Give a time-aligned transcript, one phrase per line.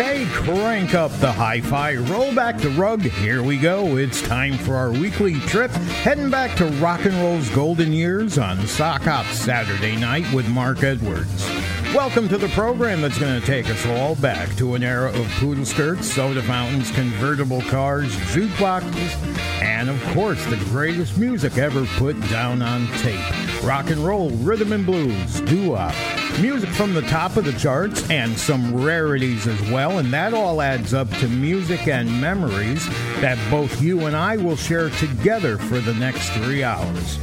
[0.00, 3.02] Okay, crank up the hi fi, roll back the rug.
[3.02, 3.96] Here we go.
[3.96, 8.64] It's time for our weekly trip, heading back to rock and roll's golden years on
[8.68, 11.44] Sock Hop Saturday night with Mark Edwards.
[11.92, 15.26] Welcome to the program that's going to take us all back to an era of
[15.40, 19.16] poodle skirts, soda fountains, convertible cars, jukeboxes,
[19.60, 24.72] and of course the greatest music ever put down on tape rock and roll, rhythm
[24.72, 25.94] and blues, doo wop,
[26.40, 29.98] music from the top of the charts, and some rarities as well.
[29.98, 32.86] And that all adds up to music and memories
[33.20, 37.18] that both you and I will share together for the next three hours.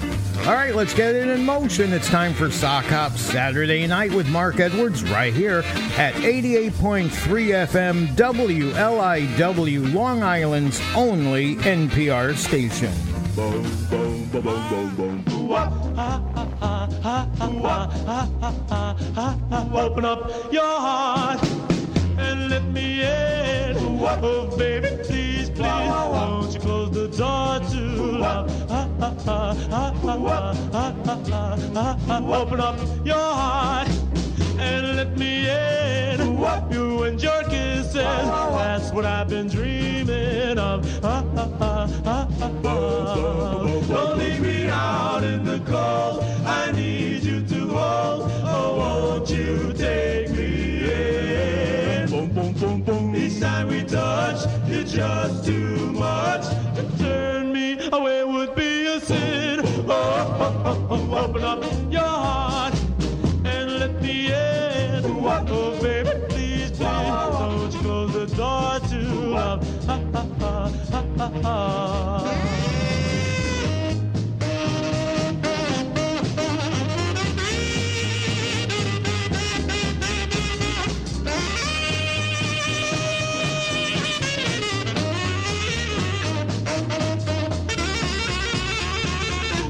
[0.46, 1.92] All right, let's get it in motion.
[1.92, 5.64] It's time for Sock Hop Saturday night with Mark Edwards right here
[5.98, 13.15] at 88.3 FM WLIW, Long Island's only NPR station.
[13.38, 13.66] Open
[20.06, 21.44] up your heart
[22.18, 23.76] and let me in.
[23.78, 27.80] Oh, baby, please, please, won't you close the door to
[28.20, 28.50] love?
[32.32, 33.90] Open up your heart
[34.60, 36.38] and let me in.
[36.38, 36.72] What?
[36.72, 41.02] You and your kisses, that's what I've been dreaming of.
[43.88, 46.24] Don't leave me out in the cold.
[46.46, 48.32] I need you to hold.
[48.44, 52.10] Oh, won't you take me in?
[52.10, 53.16] Boom, boom, boom, boom.
[53.16, 56.46] Each time we touch, you're just too much.
[56.76, 59.62] To turn me away would be a sin.
[59.88, 59.92] Oh,
[60.40, 62.65] oh, oh, oh, open up your heart
[65.28, 69.00] Oh, baby, please, please, don't you close the door to
[69.30, 69.62] love.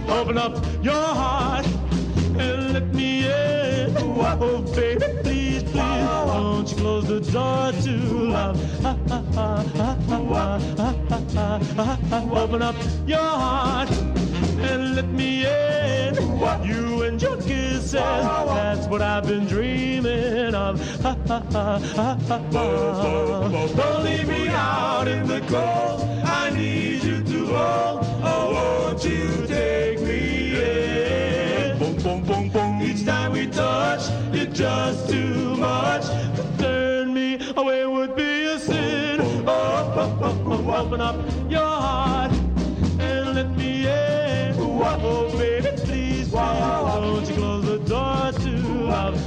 [0.09, 1.65] Open up your heart
[2.37, 3.95] and let me in.
[3.97, 4.94] Oh, baby,
[7.19, 7.91] the door to
[8.29, 8.85] love?
[12.33, 12.75] Open up
[13.07, 16.15] your heart and let me in.
[16.63, 20.79] You and your kisses, that's what I've been dreaming of.
[23.75, 26.01] Don't leave me out in the cold.
[26.25, 27.99] I need you to hold.
[28.23, 31.24] Oh, won't you take me in?
[32.05, 32.81] Boom, boom, boom.
[32.83, 36.05] Each time we touch, you're just too much.
[36.59, 39.21] Turn me away would be a sin.
[39.47, 41.15] Oh, oh, oh, oh, open up
[41.49, 42.31] your heart
[42.99, 44.53] and let me in.
[44.59, 48.51] Oh, baby, please, please, won't you close the door to
[48.85, 49.25] love?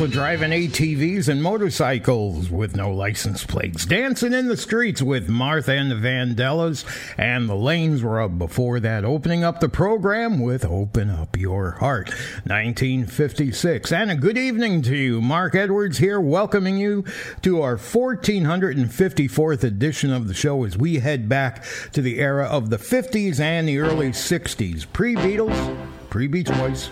[0.00, 5.72] Yeah, driving ATVs and motorcycles with no license plates, dancing in the streets with Martha
[5.72, 6.86] and the Vandellas
[7.18, 12.08] and the Lanes Rub before that, opening up the program with Open Up Your Heart,
[12.46, 13.92] 1956.
[13.92, 15.20] And a good evening to you.
[15.20, 17.04] Mark Edwards here, welcoming you
[17.42, 21.62] to our 1454th edition of the show as we head back
[21.92, 24.86] to the era of the 50s and the early 60s.
[24.92, 25.76] Pre Beatles,
[26.08, 26.90] pre Beach Boys.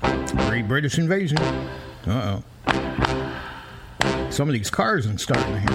[0.00, 1.38] Pre British invasion.
[2.06, 4.30] Uh oh.
[4.30, 5.66] Some of these cars I'm starting.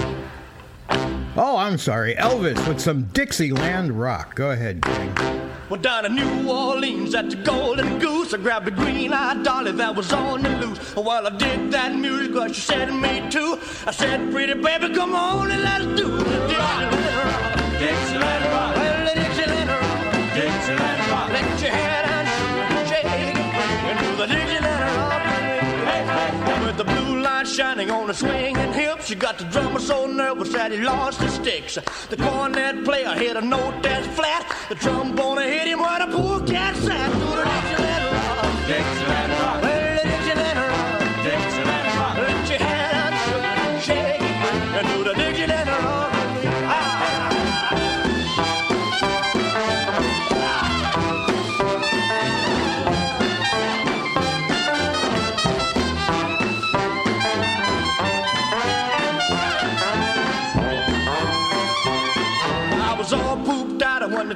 [1.36, 2.16] Oh, I'm sorry.
[2.16, 4.36] Elvis with some Dixieland rock.
[4.36, 5.16] Go ahead, King.
[5.70, 9.96] Well, down in New Orleans at the Golden Goose, I grabbed a green-eyed dolly that
[9.96, 10.96] was on the loose.
[10.96, 13.60] While I did that music, well, she said to me too.
[13.86, 17.80] I said, pretty baby, come on and let's do the Dixieland rock.
[17.80, 18.49] Dixieland rock.
[27.60, 31.34] Shining on the swinging hips, you got the drummer so nervous that he lost his
[31.34, 31.78] sticks.
[32.10, 34.46] The cornet player hit a note that's flat.
[34.70, 37.12] The trombone hit him where the poor cat sat.
[37.12, 38.68] Dixieland rock.
[38.68, 39.79] Dixieland rock.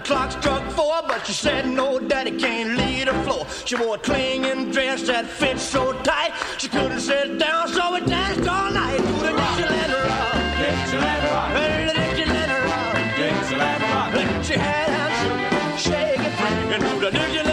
[0.03, 3.45] Clock struck four, but she said no, daddy can't leave the floor.
[3.65, 8.01] She wore a clinging dress that fit so tight, she couldn't sit down, so we
[8.01, 10.33] danced all night to the Dixieland rock.
[10.59, 11.53] Dixieland rock.
[11.53, 12.95] The Dixieland rock.
[13.15, 14.13] Dixieland rock.
[14.13, 16.33] Let your head and shake it
[16.73, 17.52] and do the Dixieland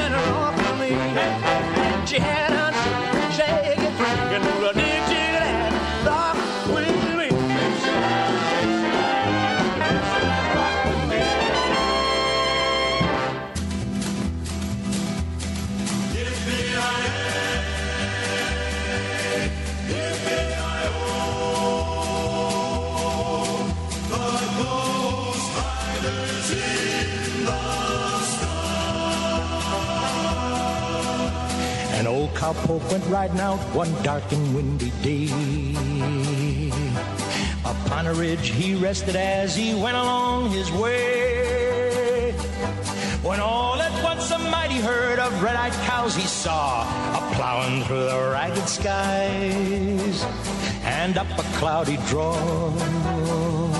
[32.40, 35.28] cowpoke went riding out one dark and windy day.
[37.66, 42.32] Upon a ridge he rested as he went along his way.
[43.22, 48.04] When all at once a mighty herd of red-eyed cows he saw a plowing through
[48.04, 50.24] the ragged skies
[50.82, 53.79] and up a cloudy draw.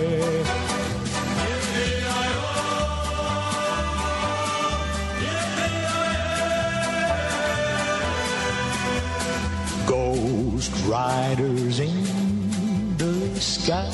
[10.11, 13.89] Ghost riders in the sky.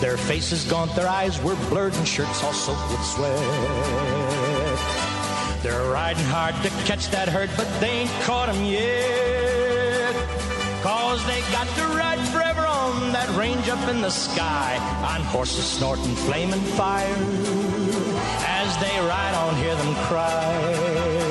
[0.00, 3.38] Their faces gaunt, their eyes were blurred, and shirts all soaked with sweat.
[5.62, 10.14] They're riding hard to catch that herd, but they ain't caught 'em yet.
[10.82, 15.66] Cause they got to ride forever on that range up in the sky, on horses
[15.66, 17.18] snorting flaming fire.
[18.40, 21.25] As they ride on, hear them cry.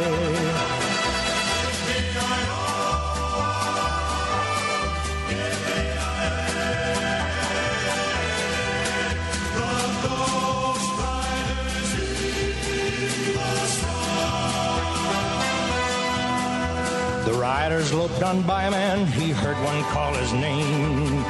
[17.93, 21.23] Loped on by a man, he heard one call his name.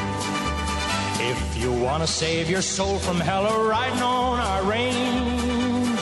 [1.20, 6.00] If you want to save your soul from hell or riding on our range,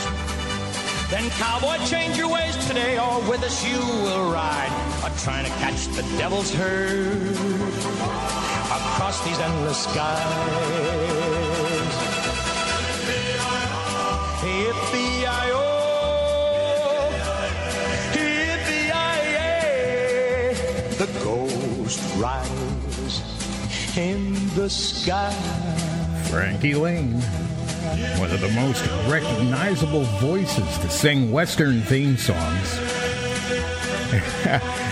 [1.10, 4.72] then cowboy, change your ways today, or with us you will ride.
[5.06, 7.36] A trying to catch the devil's herd
[8.78, 11.43] across these endless skies.
[21.04, 25.34] The ghost riders in the sky.
[26.30, 27.20] Frankie Laine,
[28.20, 32.80] one of the most recognizable voices to sing Western theme songs.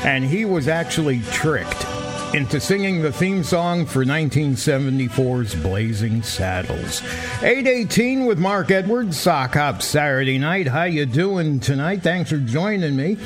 [0.03, 1.85] and he was actually tricked
[2.33, 7.01] into singing the theme song for 1974's Blazing Saddles.
[7.41, 10.67] 818 with Mark Edwards, Sock Hop Saturday night.
[10.67, 12.03] How you doing tonight?
[12.03, 13.17] Thanks for joining me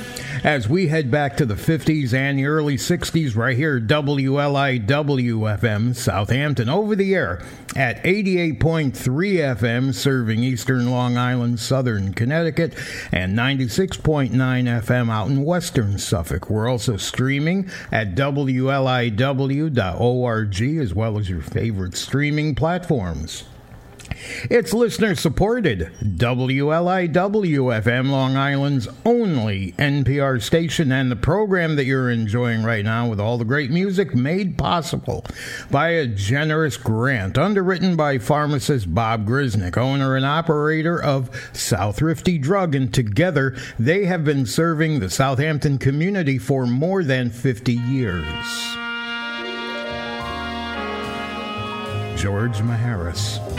[0.45, 5.95] as we head back to the 50s and the early 60s right here WLIW FM
[5.95, 7.43] Southampton over the air
[7.75, 12.75] at 88.3 FM serving eastern Long Island, southern Connecticut
[13.11, 16.47] and 96.9 FM out in western Suffolk.
[16.47, 19.15] We're also streaming at WLIW.org
[20.61, 23.45] as well as your favorite streaming platforms.
[24.50, 25.91] It's listener supported.
[26.01, 33.08] WLIW FM, Long Island's only NPR station, and the program that you're enjoying right now
[33.08, 35.25] with all the great music made possible
[35.70, 42.38] by a generous grant underwritten by pharmacist Bob Grisnick, owner and operator of South Rifty
[42.38, 42.75] Drug.
[42.75, 48.75] And together, they have been serving the Southampton community for more than 50 years.
[52.17, 53.54] George Maharis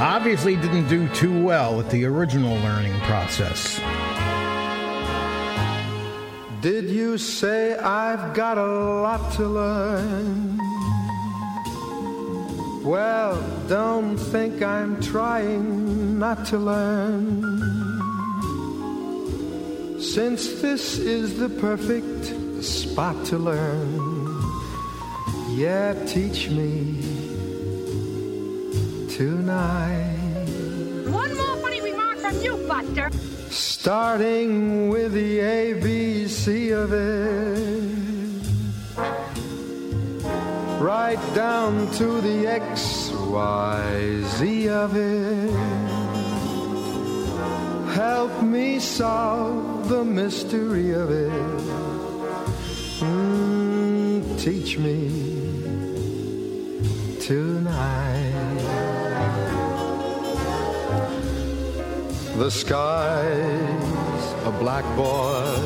[0.00, 3.80] obviously didn't do too well at the original learning process.
[6.60, 10.58] Did you say I've got a lot to learn?
[12.84, 17.42] Well, don't think I'm trying not to learn.
[20.00, 23.98] Since this is the perfect spot to learn,
[25.50, 27.17] yeah, teach me
[29.18, 30.14] tonight.
[31.10, 33.10] One more funny remark from you, Buster.
[33.50, 38.44] Starting with the ABC of it,
[40.80, 45.50] right down to the XYZ of it.
[47.94, 51.32] Help me solve the mystery of it.
[53.02, 55.10] Mm, teach me
[57.18, 58.47] tonight.
[62.38, 65.58] The sky's a blackboard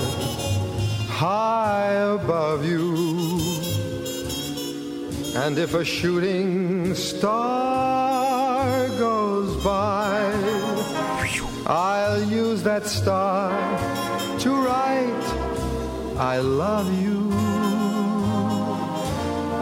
[1.06, 3.38] high above you.
[5.36, 10.32] And if a shooting star goes by,
[11.66, 13.50] I'll use that star
[14.38, 15.26] to write,
[16.16, 17.31] I love you.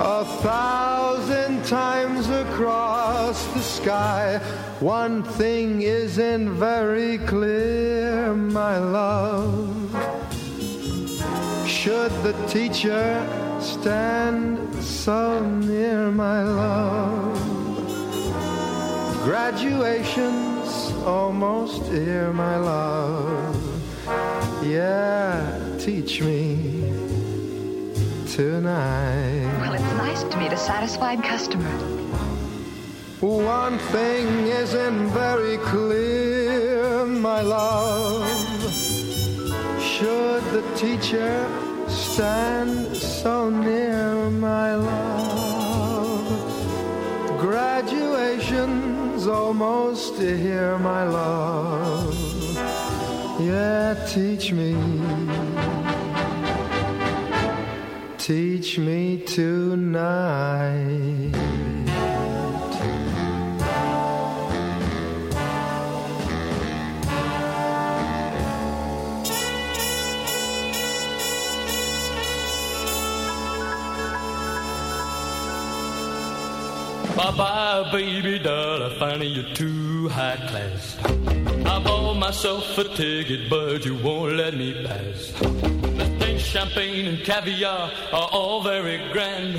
[0.02, 4.38] A thousand times across the sky,
[4.80, 9.76] one thing isn't very clear, my love.
[11.68, 13.12] Should the teacher
[13.60, 17.36] stand so near, my love?
[19.22, 23.54] Graduation's almost here, my love.
[24.64, 27.09] Yeah, teach me
[28.34, 29.58] tonight.
[29.60, 31.68] Well, it's nice to meet a satisfied customer.
[33.20, 38.24] One thing isn't very clear, my love.
[39.82, 41.48] Should the teacher
[41.88, 46.28] stand so near, my love?
[47.38, 52.14] Graduation's almost here, my love.
[53.40, 54.76] Yeah, teach me.
[58.30, 61.32] Teach me tonight.
[77.16, 81.49] Bye bye, baby doll, I find you're too high class.
[82.20, 85.32] Myself a ticket, but you won't let me pass.
[86.20, 89.54] Things, champagne and caviar are all very grand.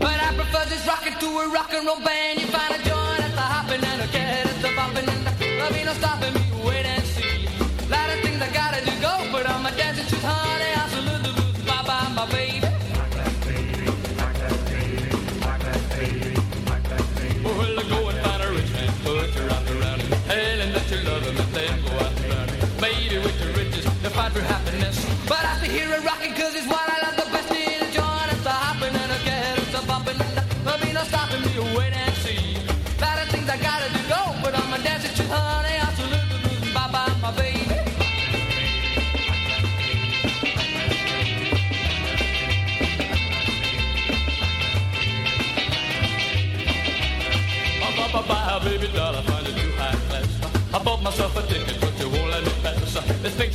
[0.00, 2.40] But I prefer just rocking to a rock and roll band.
[2.40, 5.08] You find a joint at the hopping and a cat at the bopping.
[5.08, 6.40] And there'll be no stopping me,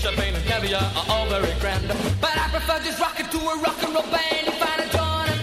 [0.08, 1.86] champagne and caviar are all very grand.
[2.22, 4.48] But I prefer just rocking to a rock and roll band.
[4.48, 4.88] You find a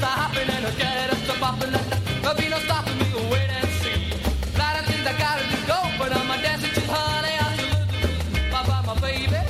[0.02, 1.72] a hopping and a get up to bopping.
[2.22, 2.48] There'll be
[3.00, 4.00] me, wait and see.
[4.56, 7.36] Lot of things I gotta do, go, but I'm a dancing to honey.
[7.44, 9.40] I'm to lose, bye-bye, my baby.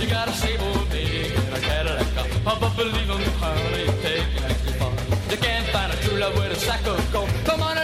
[0.00, 2.06] You gotta save old me in a Cadillac.
[2.46, 4.92] Oh, but believe me, honey, you take it too far.
[5.30, 7.30] You can't find a true love with a sack of gold.
[7.44, 7.75] Come on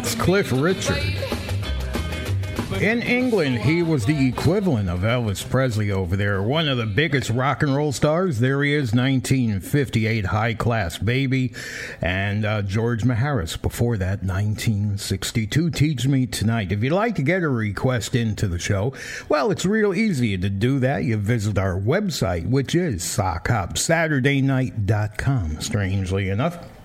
[0.00, 0.96] That's Cliff Richard.
[2.80, 7.28] In England, he was the equivalent of Elvis Presley over there, one of the biggest
[7.28, 8.40] rock and roll stars.
[8.40, 11.52] There he is, 1958 High Class Baby,
[12.00, 16.72] and uh, George Maharis before that, 1962 Teach Me Tonight.
[16.72, 18.94] If you'd like to get a request into the show,
[19.28, 21.04] well, it's real easy to do that.
[21.04, 26.79] You visit our website, which is sockhopsaturdaynight.com, strangely enough.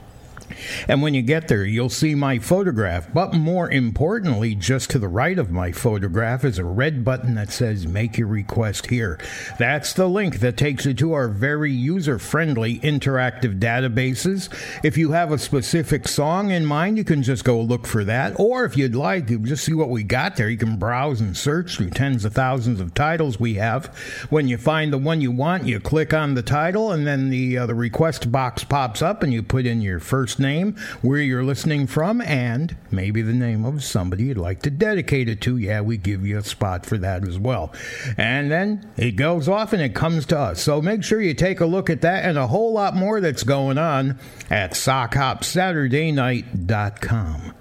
[0.88, 3.08] And when you get there, you'll see my photograph.
[3.14, 7.52] But more importantly, just to the right of my photograph is a red button that
[7.52, 9.20] says Make Your Request Here.
[9.58, 14.50] That's the link that takes you to our very user friendly interactive databases.
[14.84, 18.40] If you have a specific song in mind, you can just go look for that.
[18.40, 21.36] Or if you'd like to just see what we got there, you can browse and
[21.36, 23.86] search through tens of thousands of titles we have.
[24.30, 27.58] When you find the one you want, you click on the title, and then the,
[27.58, 31.44] uh, the request box pops up, and you put in your first name, where you're
[31.44, 35.58] listening from, and maybe the name of somebody you'd like to dedicate it to.
[35.58, 37.74] Yeah, we give you a spot for that as well.
[38.18, 40.62] And then it goes off and it comes to us.
[40.62, 43.44] So make sure you take a look at that and a whole lot more that's
[43.44, 44.20] going on
[44.50, 47.54] at SockHopSaturdayNight.com.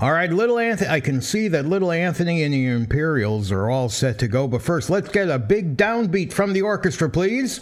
[0.00, 0.90] All right, little Anthony.
[0.90, 4.48] I can see that little Anthony and the Imperials are all set to go.
[4.48, 7.60] But first, let's get a big downbeat from the orchestra, please.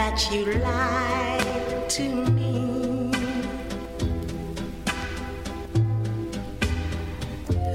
[0.00, 3.12] That you lied to me.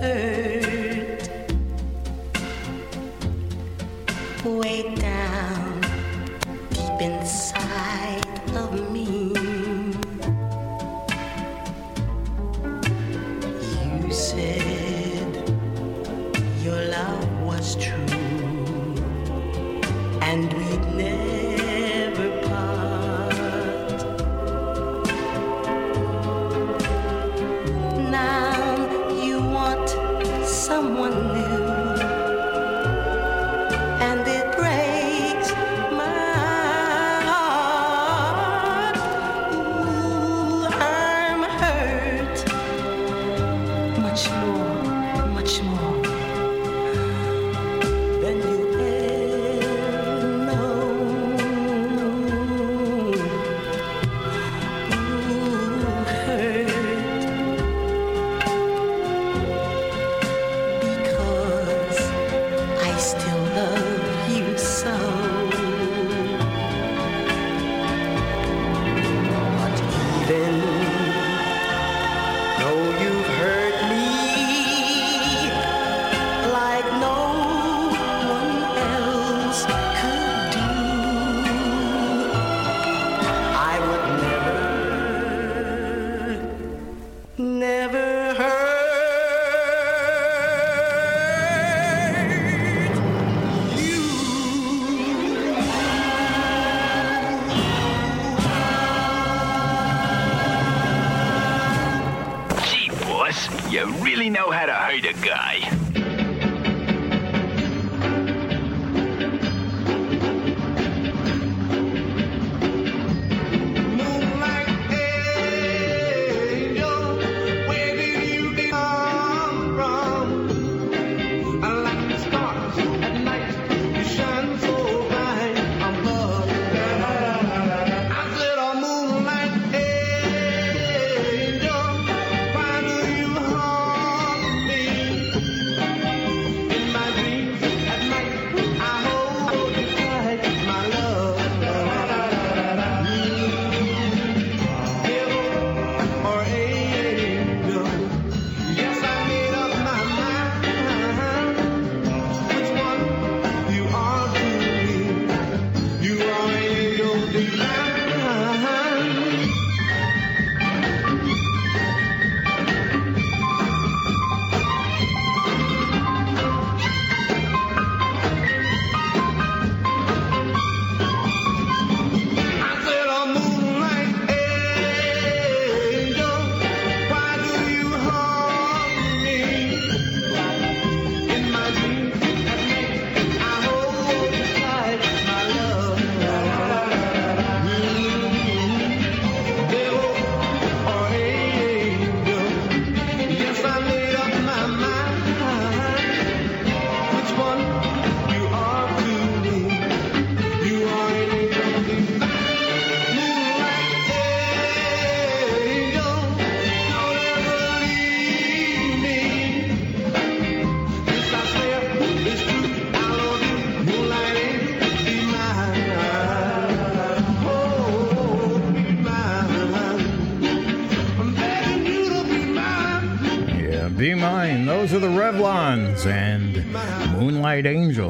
[0.01, 1.29] Hurt
[4.43, 5.14] way down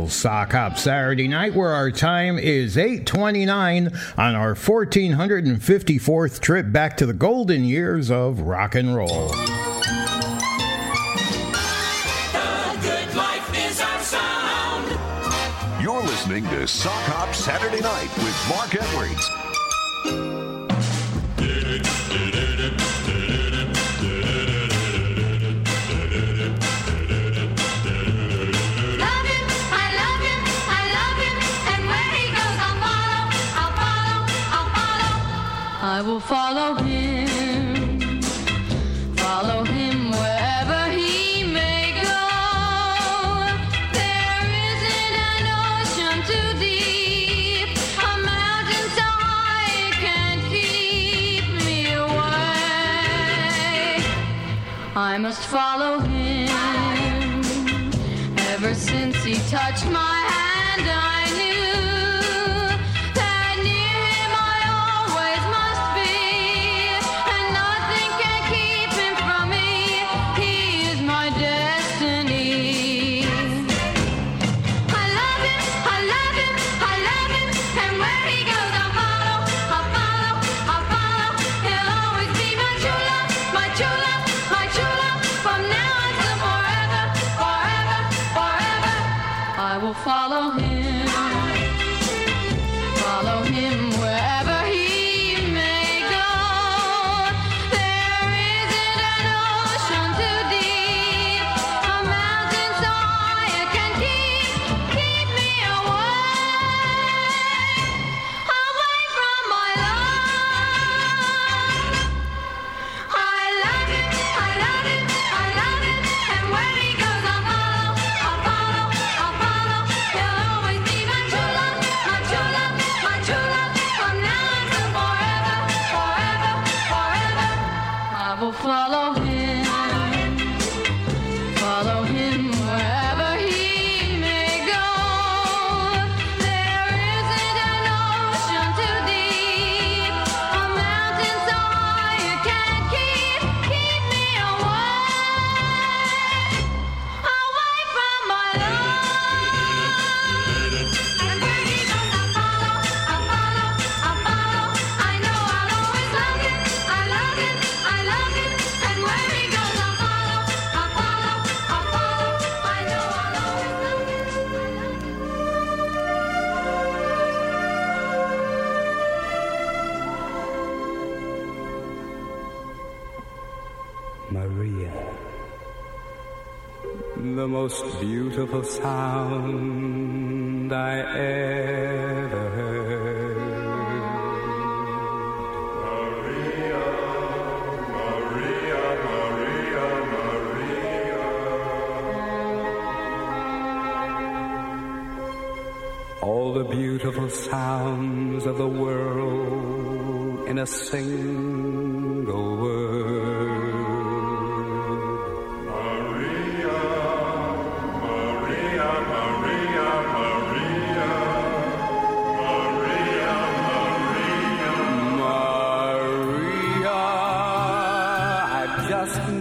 [0.08, 7.06] Sock Hop Saturday night, where our time is 8:29 on our 1454th trip back to
[7.06, 9.32] the golden years of rock and roll.
[15.82, 19.45] You're listening to Sock Hop Saturday Night with Mark Edwards.
[36.06, 37.05] will follow him.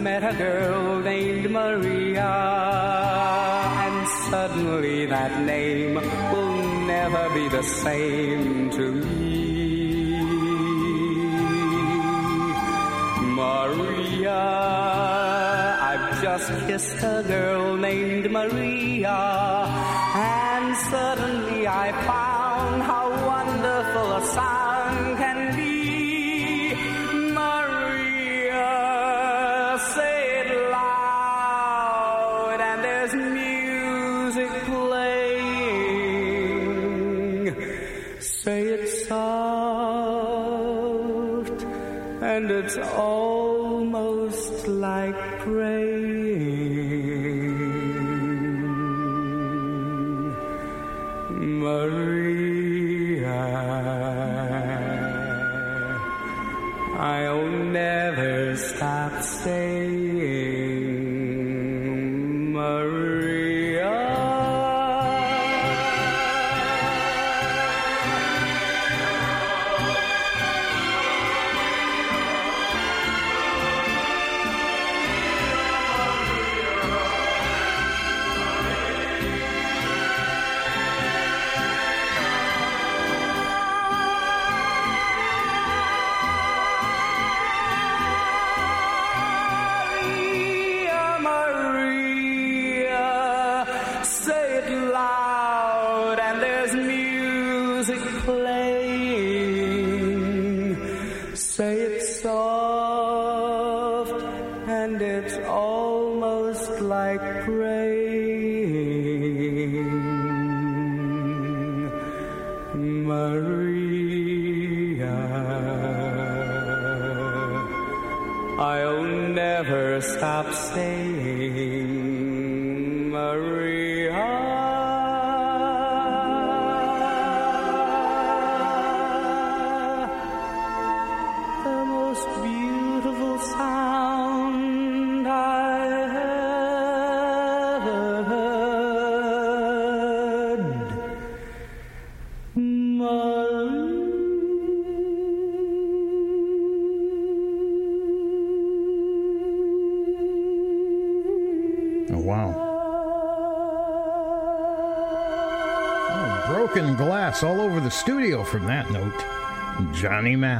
[0.04, 2.32] met a girl named Maria,
[3.84, 10.14] and suddenly that name will never be the same to me.
[13.40, 14.42] Maria,
[15.90, 18.73] I've just kissed a girl named Maria.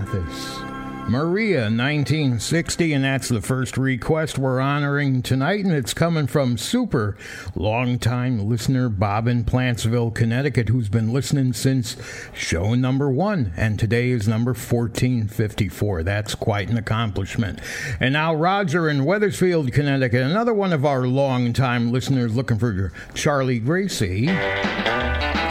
[0.05, 0.61] Mathis.
[1.07, 7.15] Maria, 1960, and that's the first request we're honoring tonight, and it's coming from super
[7.55, 11.97] longtime listener Bob in Plantsville, Connecticut, who's been listening since
[12.33, 16.03] show number one, and today is number 1454.
[16.03, 17.61] That's quite an accomplishment.
[18.01, 23.59] And now Roger in Wethersfield, Connecticut, another one of our longtime listeners looking for Charlie
[23.59, 24.23] Gracie.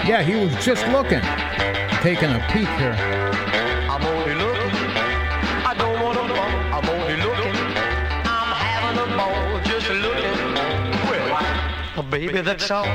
[0.06, 1.22] Yeah, he was just looking,
[2.02, 3.23] taking a peek here.
[12.19, 12.86] Baby, that's all.
[12.86, 12.91] I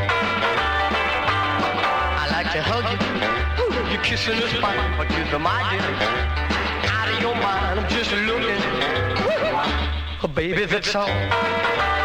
[2.30, 2.98] like to hug you.
[3.92, 5.80] You're kissing the spine, but you're the my dear.
[6.88, 8.62] Out of your mind, I'm just looking.
[10.34, 11.97] Baby, that's all.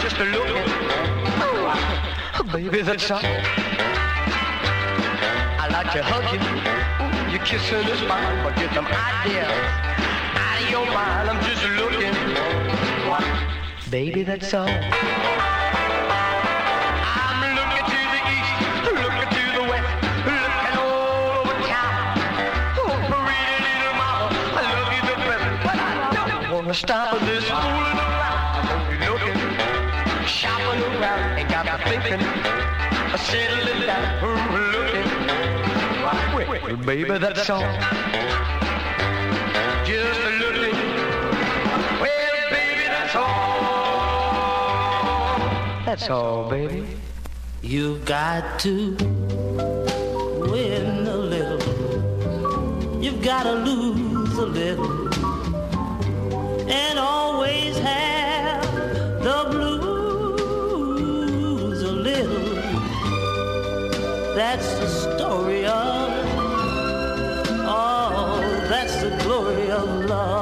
[0.00, 0.64] Just looking.
[2.38, 3.22] Oh, baby, that's all.
[5.62, 6.32] I like to hug
[6.74, 6.79] you.
[7.30, 9.46] Ooh, You're kissing the spine, but get them ideas
[10.34, 11.30] out of your mind.
[11.30, 12.14] I'm just looking.
[13.90, 14.68] Baby, that's all.
[14.68, 14.80] I'm
[17.56, 18.52] looking to the east,
[18.84, 19.90] looking to the west,
[20.26, 22.18] looking all over town.
[22.78, 25.82] Oh, pretty little mama, I love you the best, but I
[26.16, 28.42] don't wanna stop this fooling around.
[28.58, 29.38] I'm only looking,
[30.26, 32.22] shopping around, and got me thinking,
[33.18, 34.39] settling down.
[36.70, 37.62] Well, baby, that's all.
[39.84, 40.72] Just looking.
[42.00, 43.50] Well, baby, that's all.
[45.84, 46.86] That's all, baby.
[47.60, 48.94] You've got to
[50.48, 51.58] win a little.
[53.02, 55.08] You've got to lose a little.
[56.70, 58.62] And always have
[59.24, 61.02] the blues
[61.82, 62.54] a little.
[64.36, 65.66] That's the story
[69.84, 70.39] love.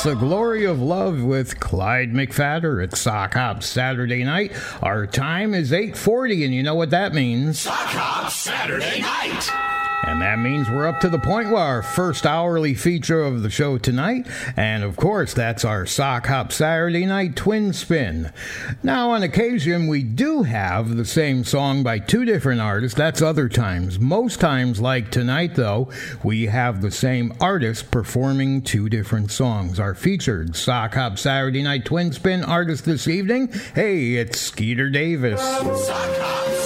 [0.00, 4.52] It's the glory of love with Clyde McPhatter at Sock Hop Saturday night.
[4.80, 7.60] Our time is 8:40 and you know what that means.
[7.60, 9.69] Sock Hop Saturday night.
[10.30, 13.78] That means we're up to the point where our first hourly feature of the show
[13.78, 14.28] tonight.
[14.56, 18.32] And of course, that's our Sock Hop Saturday Night Twin Spin.
[18.80, 22.96] Now, on occasion, we do have the same song by two different artists.
[22.96, 23.98] That's other times.
[23.98, 25.90] Most times, like tonight, though,
[26.22, 29.80] we have the same artist performing two different songs.
[29.80, 35.40] Our featured Sock Hop Saturday Night Twin Spin artist this evening, hey, it's Skeeter Davis.
[35.40, 36.59] Sock Hop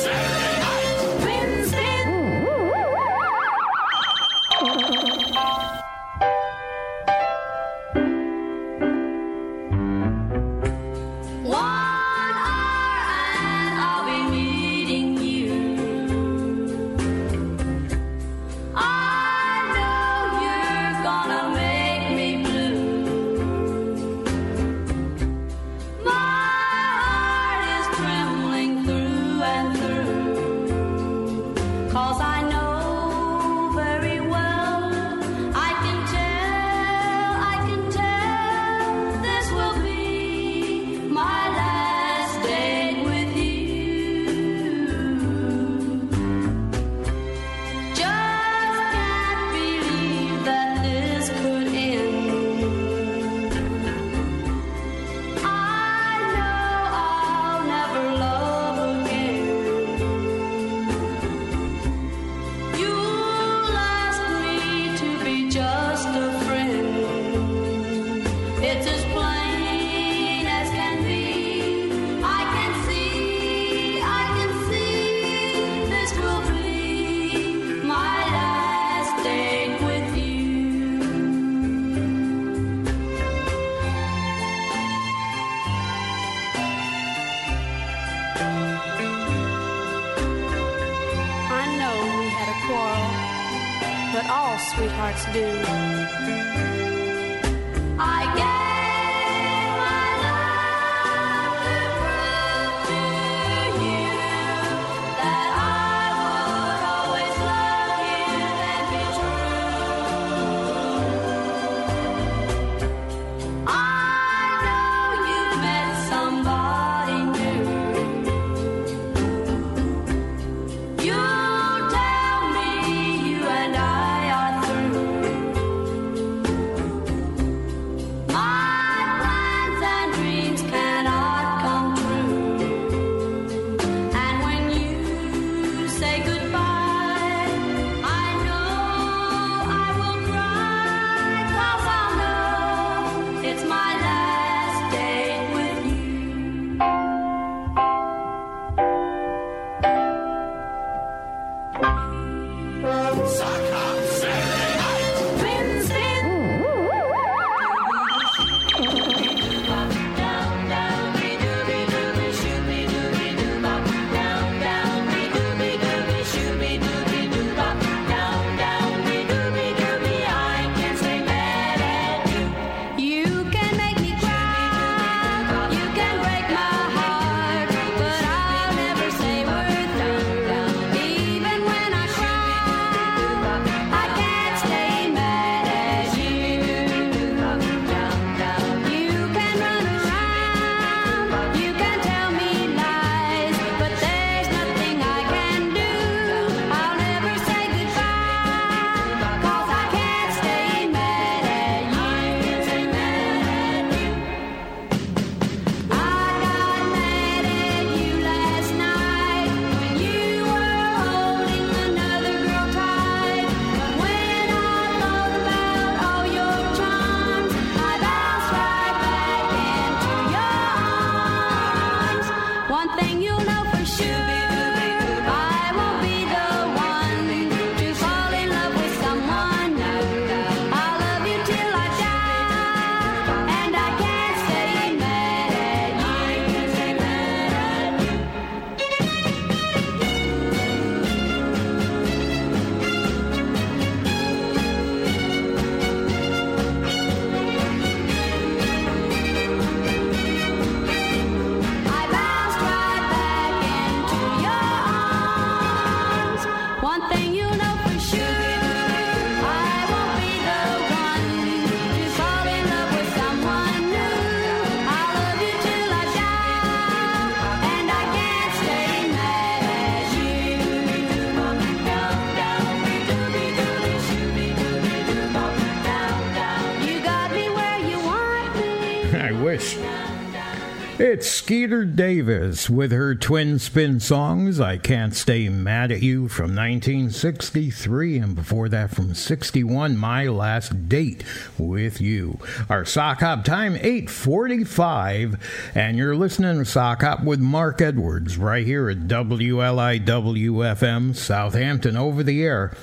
[281.44, 288.16] Skeeter Davis with her twin spin songs, I Can't Stay Mad at You from 1963,
[288.16, 291.22] and before that from 61, My Last Date
[291.58, 292.38] with You.
[292.70, 295.36] Our Sock Hop time, 845,
[295.74, 302.22] and you're listening to Sock Hop with Mark Edwards right here at WLIWFM, Southampton, over
[302.22, 302.74] the air.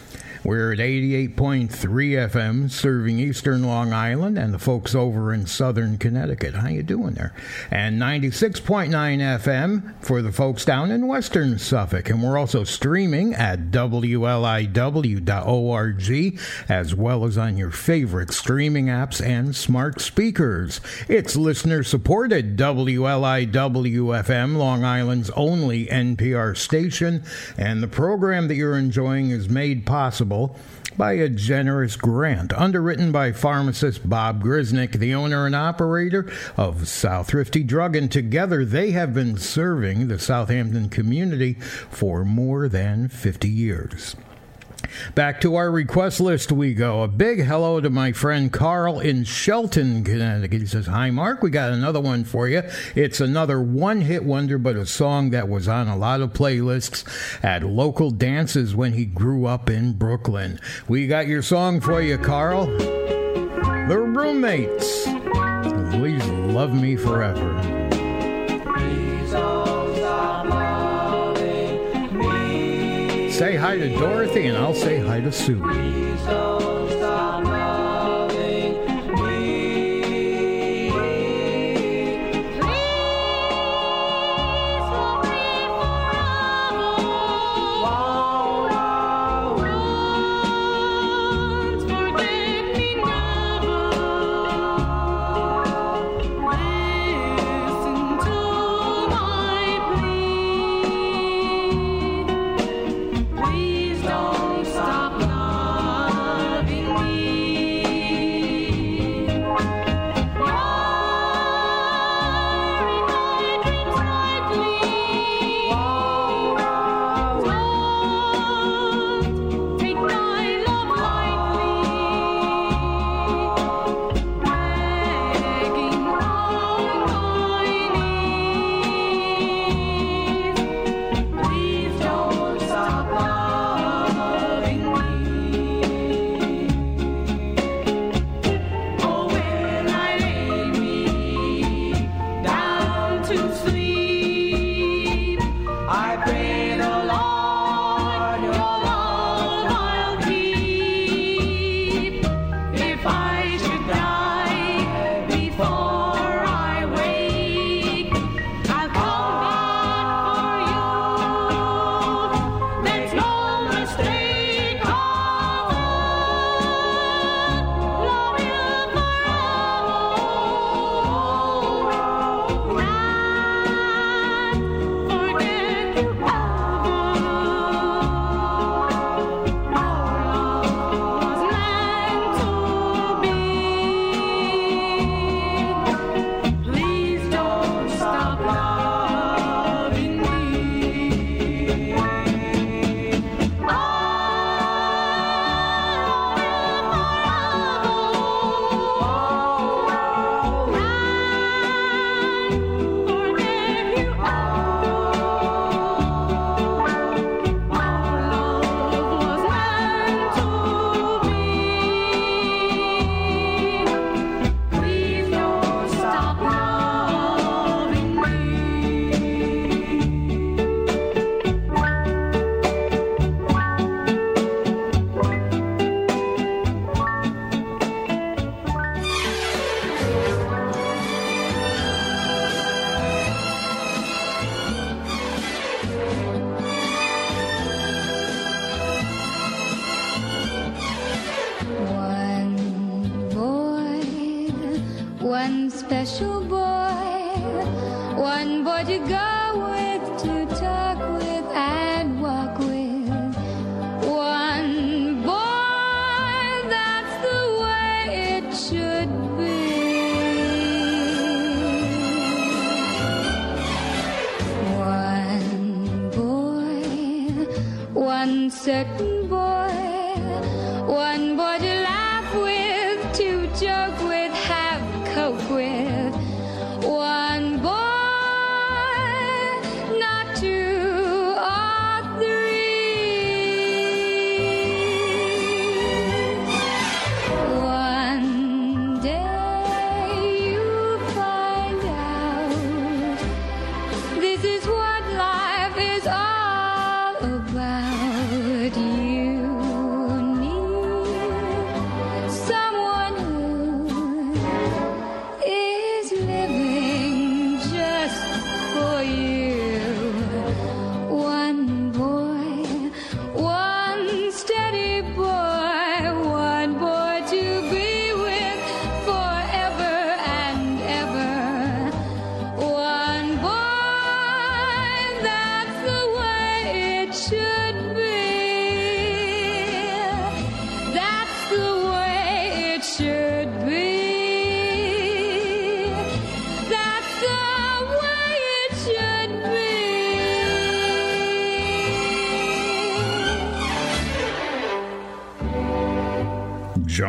[0.44, 6.56] We're at 88.3 FM, serving eastern Long Island and the folks over in southern Connecticut.
[6.56, 7.36] How you doing there?
[7.70, 12.10] And 96.9 FM for the folks down in western Suffolk.
[12.10, 14.72] And we're also streaming at WLIW.org
[16.70, 20.82] as well as on your favorite streaming apps and smart speakers.
[21.08, 27.24] It's listener supported WLIW-FM, Long Island's only NPR station,
[27.60, 30.31] and the program that you're enjoying is made possible
[30.98, 37.28] by a generous grant underwritten by pharmacist Bob Grisnick, the owner and operator of South
[37.28, 41.54] Thrifty Drug, and together they have been serving the Southampton community
[41.90, 44.16] for more than 50 years.
[45.16, 47.04] Back to our request list we go.
[47.04, 50.62] A big hello to my friend Carl in Shelton, Connecticut.
[50.62, 51.42] He says, Hi, Mark.
[51.42, 52.64] We got another one for you.
[52.96, 57.04] It's another one hit wonder, but a song that was on a lot of playlists
[57.44, 60.60] at local dances when he grew up in Brooklyn.
[60.88, 62.66] We got your song for you, Carl.
[62.68, 65.06] The Roommates.
[65.92, 67.81] Please love me forever.
[73.42, 76.61] Say hi to Dorothy, and I'll say hi to Sue.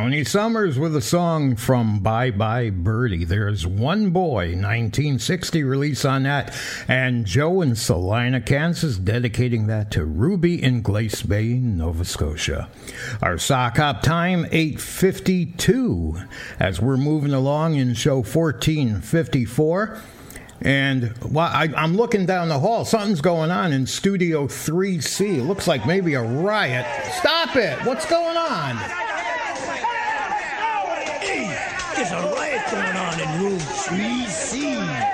[0.02, 3.24] Joanie Sommers with a song from Bye Bye Birdie.
[3.24, 6.52] There's One Boy, 1960 release on that.
[6.88, 12.68] And Joe in Salina, Kansas, dedicating that to Ruby in Glace Bay, Nova Scotia.
[13.22, 16.16] Our sock hop time, 852,
[16.58, 20.02] as we're moving along in show 1454.
[20.62, 22.84] And well, I, I'm looking down the hall.
[22.84, 25.38] Something's going on in Studio 3C.
[25.38, 26.86] It looks like maybe a riot.
[27.18, 27.78] Stop it!
[27.86, 29.11] What's going on?
[33.52, 35.12] On in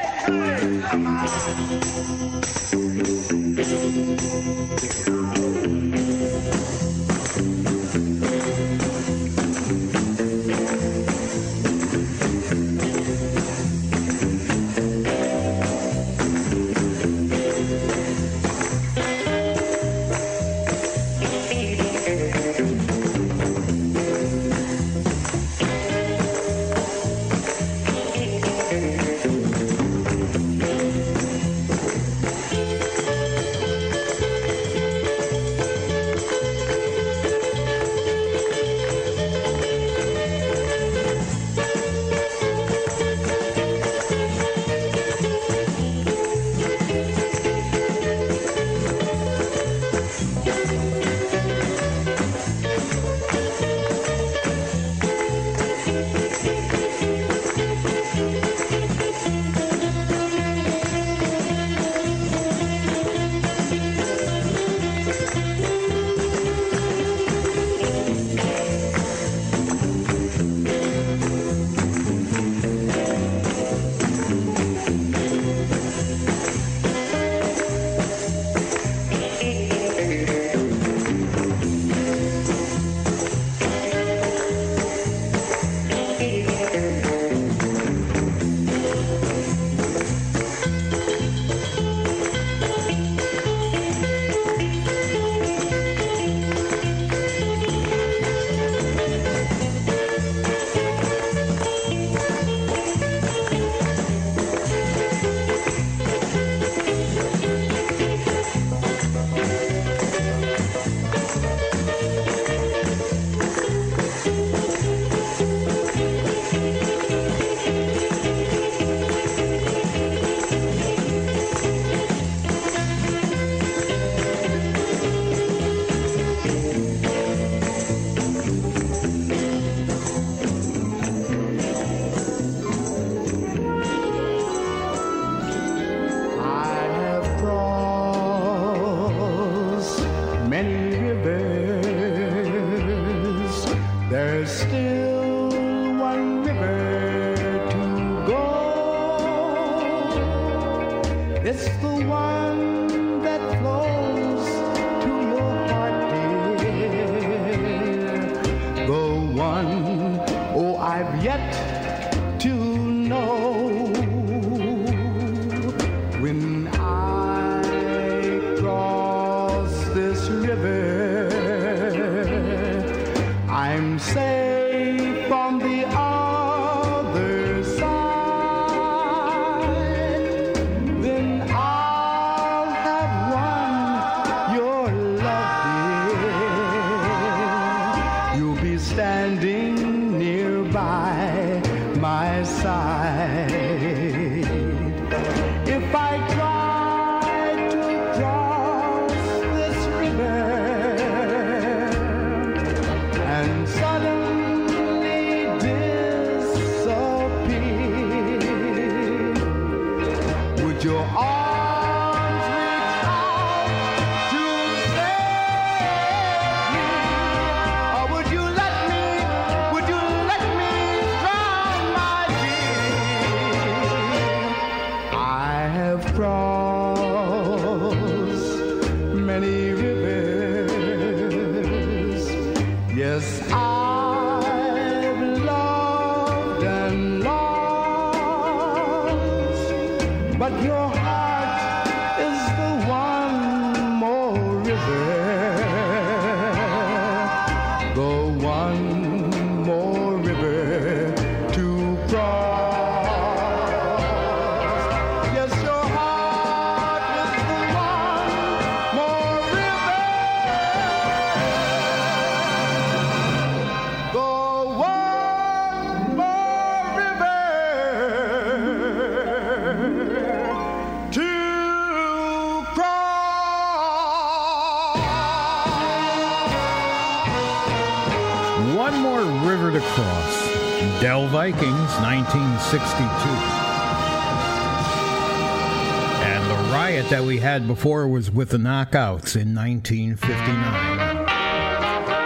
[287.58, 291.26] had before was with the knockouts in 1959.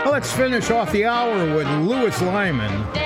[0.05, 3.02] Well, let's finish off the hour with Lewis Lymon.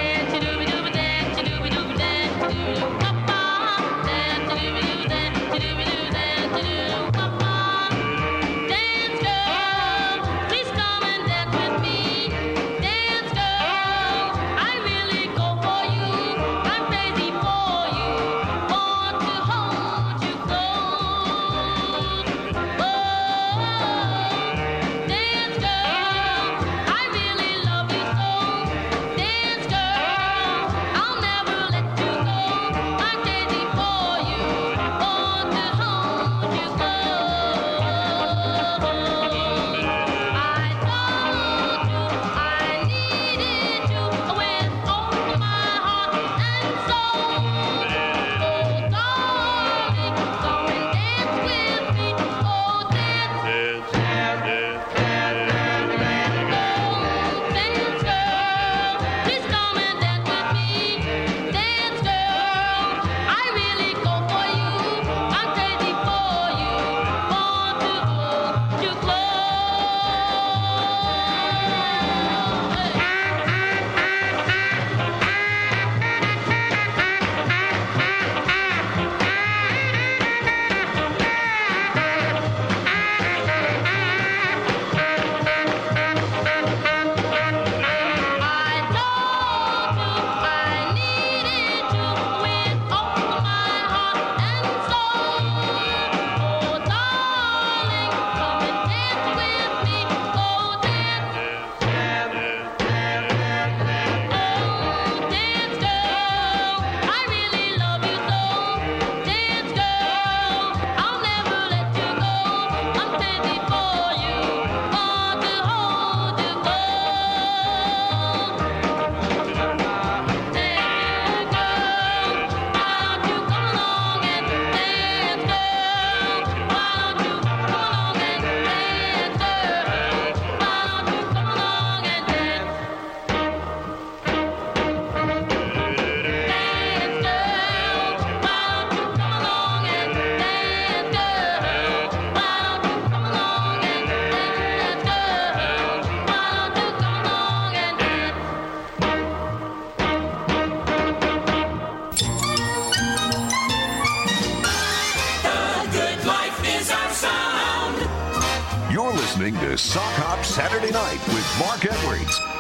[159.37, 162.55] Listening to Sock Hop Saturday Night with Mark Edwards.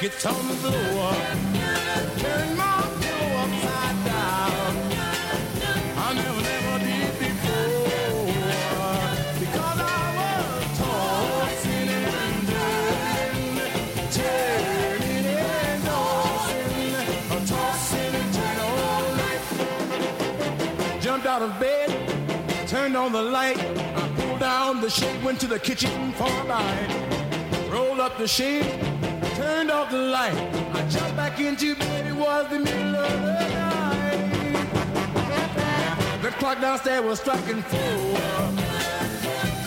[0.00, 1.12] Blankets on the floor,
[2.18, 4.76] turned my pillow upside down.
[5.96, 7.84] I never, never did before
[9.40, 9.84] because I
[10.16, 13.68] was tossing and turning,
[14.10, 16.94] turning and tossing,
[17.46, 19.42] tossing and turning all night.
[21.02, 21.88] Jumped out of bed,
[22.66, 26.44] turned on the light, I pulled down the shade, went to the kitchen for a
[26.44, 26.88] bite,
[27.70, 28.80] rolled up the shade,
[29.40, 30.36] turned off the light.
[30.74, 34.68] I jumped back into bed, it was the middle of the night.
[36.22, 38.18] The clock downstairs was striking four.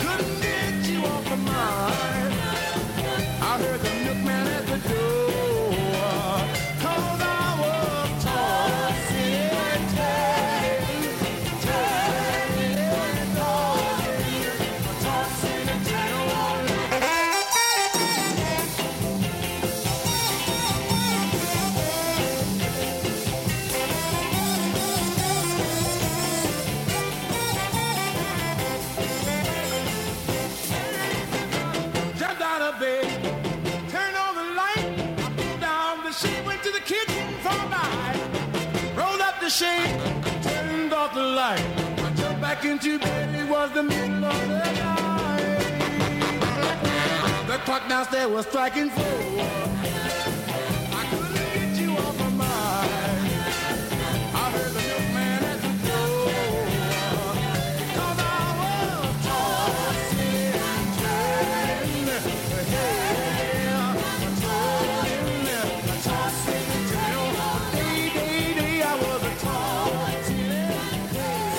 [0.01, 2.33] Couldn't get you off my mind.
[3.49, 5.22] I heard the milkman at the door.
[42.79, 45.57] Bed, it was the middle of the night.
[47.47, 50.22] The clock downstairs was striking four.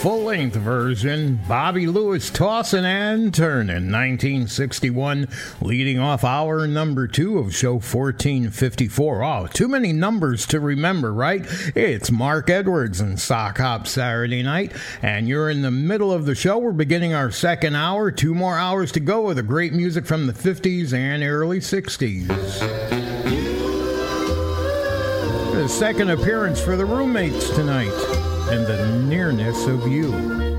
[0.05, 5.27] Full length version Bobby Lewis tossing and turning 1961
[5.63, 11.47] leading off hour number 2 of show 1454 oh too many numbers to remember right?
[11.75, 16.35] It's Mark Edwards and Sock Hop Saturday night and you're in the middle of the
[16.35, 16.59] show.
[16.59, 18.11] We're beginning our second hour.
[18.11, 22.29] Two more hours to go with the great music from the 50s and early 60s
[25.55, 28.14] the second appearance for the roommates tonight
[28.49, 30.54] and the nearness of you.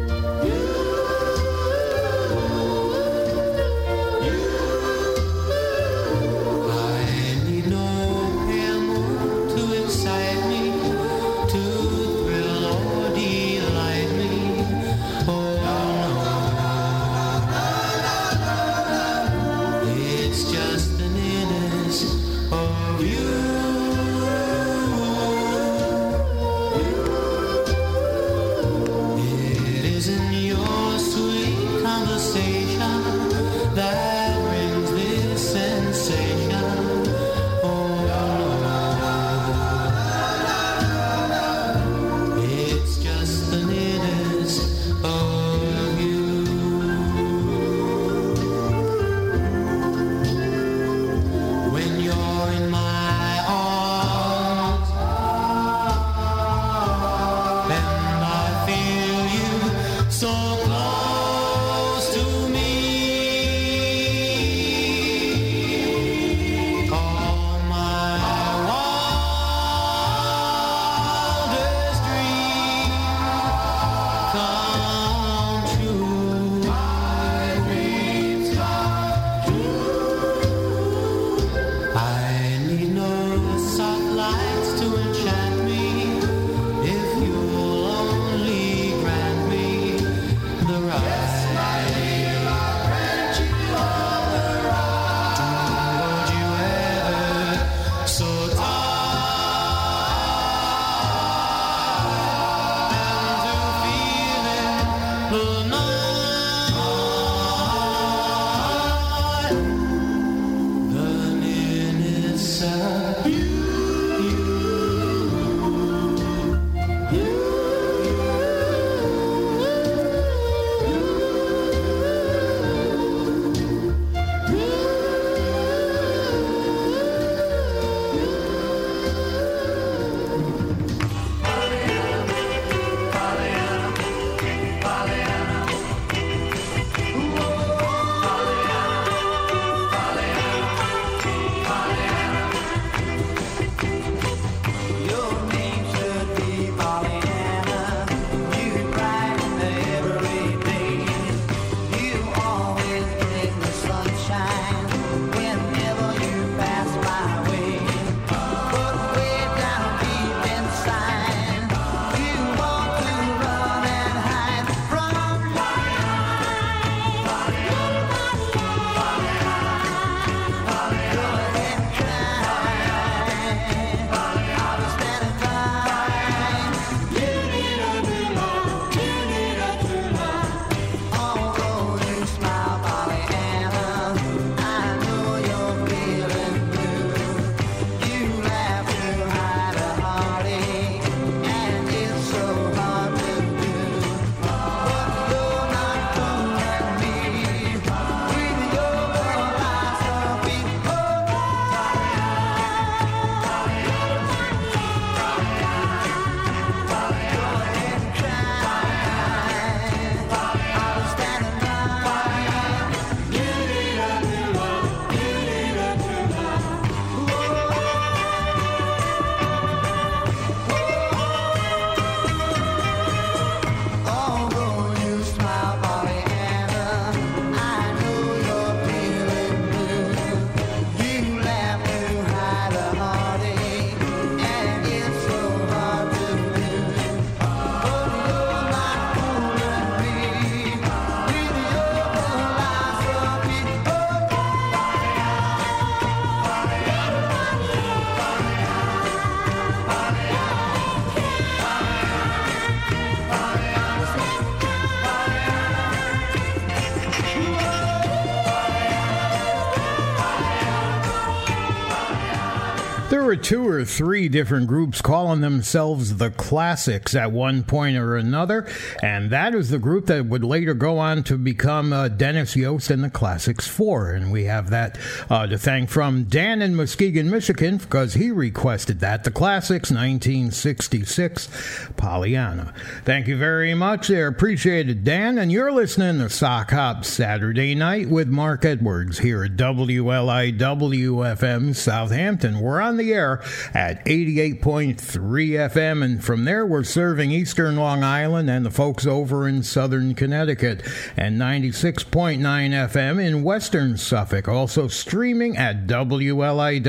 [263.46, 268.68] Two or three different groups calling themselves the Classics at one point or another,
[269.04, 272.89] and that is the group that would later go on to become uh, Dennis Yost
[272.89, 274.10] and the Classics Four.
[274.10, 274.98] And we have that
[275.30, 279.24] uh, to thank from Dan in Muskegon, Michigan, because he requested that.
[279.24, 281.84] The Classics, 1966,
[282.16, 282.74] Pollyanna.
[283.03, 284.28] Thank you very much there.
[284.28, 285.38] Appreciate it, Dan.
[285.38, 291.76] And you're listening to Sock Hop Saturday night with Mark Edwards here at WLIW FM
[291.76, 292.61] Southampton.
[292.61, 293.43] We're on the air
[293.74, 299.45] at 88.3 FM, and from there we're serving eastern Long Island and the folks over
[299.45, 300.84] in southern Connecticut,
[301.18, 304.47] and 96.9 FM in western Suffolk.
[304.47, 306.86] Also streaming at WLIW.org,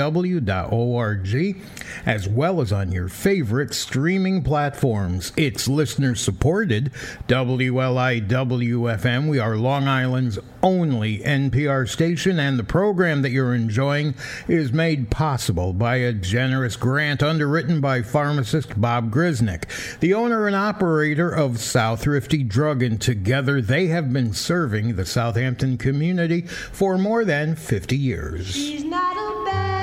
[2.06, 4.44] as well as on your favorite streaming
[5.36, 6.92] It's listener supported
[7.28, 9.28] WLIW FM.
[9.28, 14.14] We are Long Island's only NPR station, and the program that you're enjoying
[14.48, 19.64] is made possible by a generous grant underwritten by pharmacist Bob Grisnick,
[20.00, 25.06] the owner and operator of South Thrifty Drug, and together they have been serving the
[25.06, 28.46] Southampton community for more than 50 years.
[28.46, 29.75] She's not a bad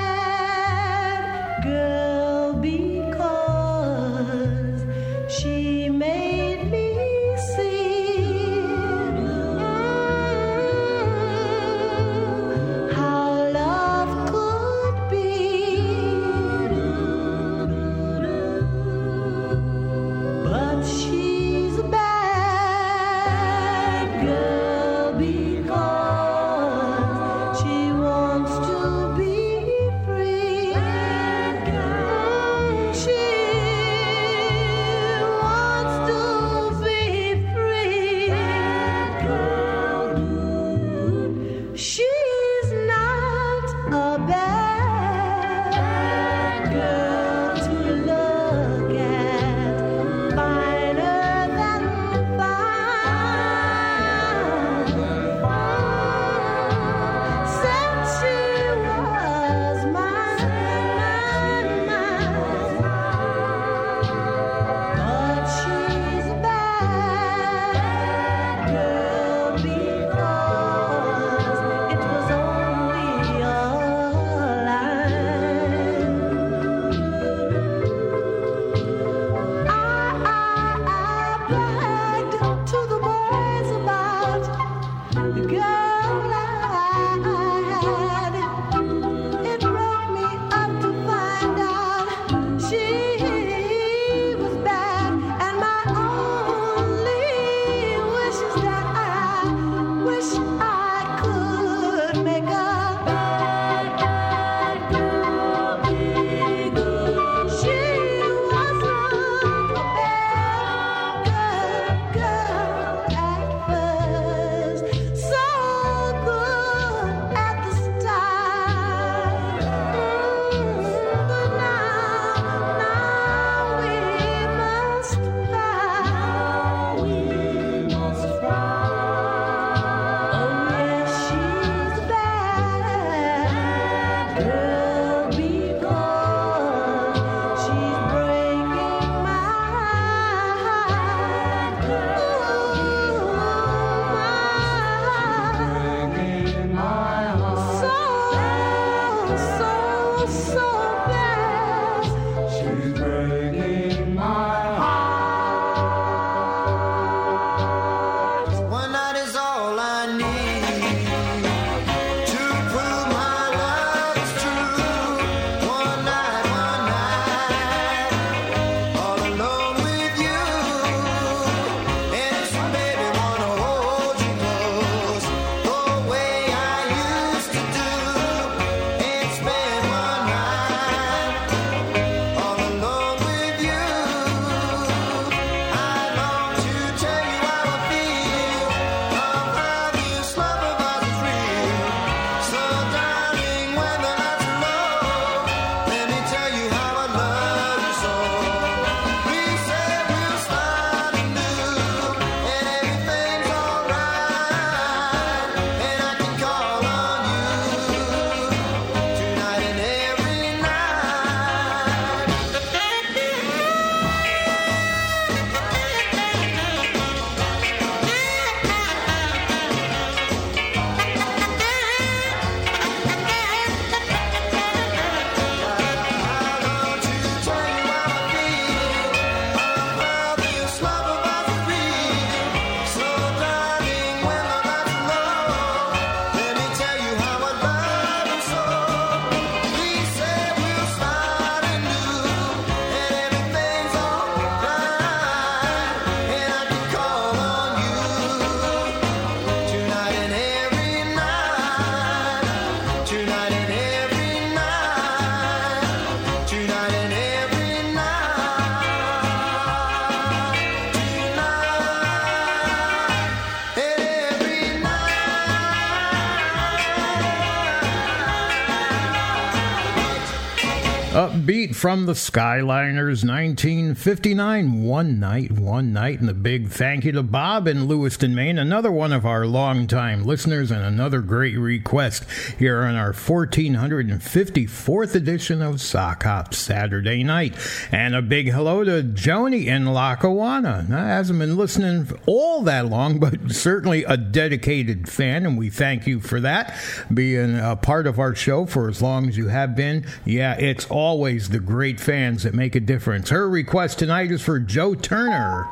[271.72, 276.20] from the Skyliners 1959 One Night, One Night.
[276.20, 280.24] And a big thank you to Bob in Lewiston, Maine, another one of our longtime
[280.24, 282.24] listeners and another great request
[282.58, 287.54] here on our 1454th edition of Sock Hop Saturday Night.
[287.92, 290.86] And a big hello to Joni in Lackawanna.
[290.88, 296.06] Now, hasn't been listening all that long, but certainly a dedicated fan, and we thank
[296.06, 296.76] you for that,
[297.12, 300.04] being a part of our show for as long as you have been.
[300.24, 303.30] Yeah, it's always the great fans that make a difference.
[303.30, 305.68] Her request tonight is for Joe Turner.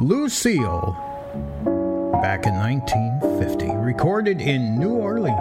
[0.00, 0.96] Lucille,
[2.22, 5.34] back in 1950, recorded in New Orleans.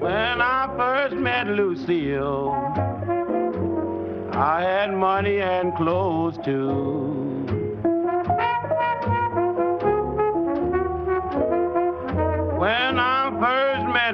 [0.00, 2.52] When I first met Lucille,
[4.30, 7.13] I had money and clothes too.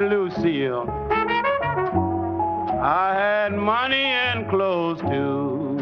[0.01, 0.89] Met Lucille,
[2.83, 5.77] I had money and clothes too.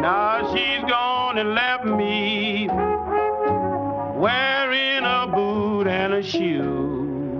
[0.00, 2.68] Now she's gone and left me
[4.18, 7.38] wearing a boot and a shoe.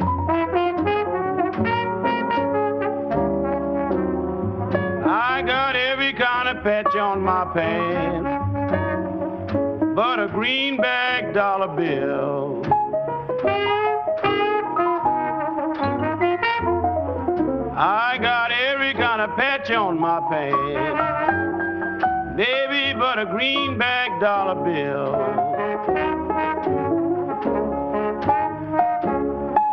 [5.07, 8.14] I got every kind of patch on my pants,
[10.05, 12.63] but a greenback dollar bill.
[17.75, 22.05] I got every kind of patch on my pants,
[22.37, 25.13] baby, but a greenback dollar bill.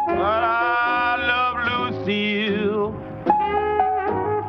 [0.08, 1.58] But I love
[1.98, 2.96] Lucille,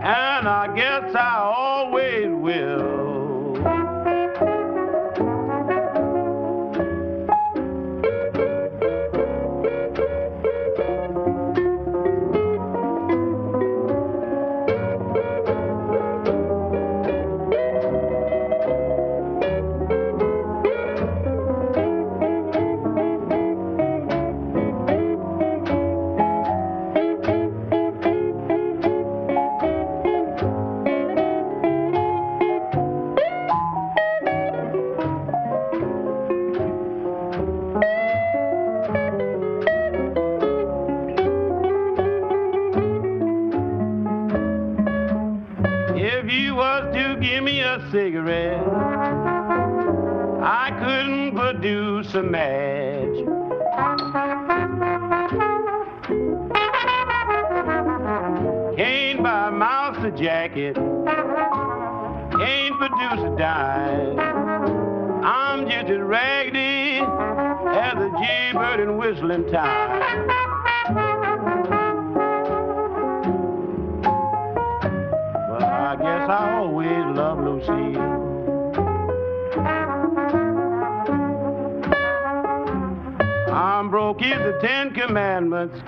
[0.04, 2.91] and I guess I always will.
[50.42, 53.26] I couldn't produce a match.
[58.76, 64.18] Can't buy a mouse a jacket, can't produce a dime.
[65.24, 70.32] I'm just as raggedy as a jaybird in whistling time.
[75.92, 78.11] I guess I always love Lucille.
[83.92, 85.78] Broke as the Ten Commandments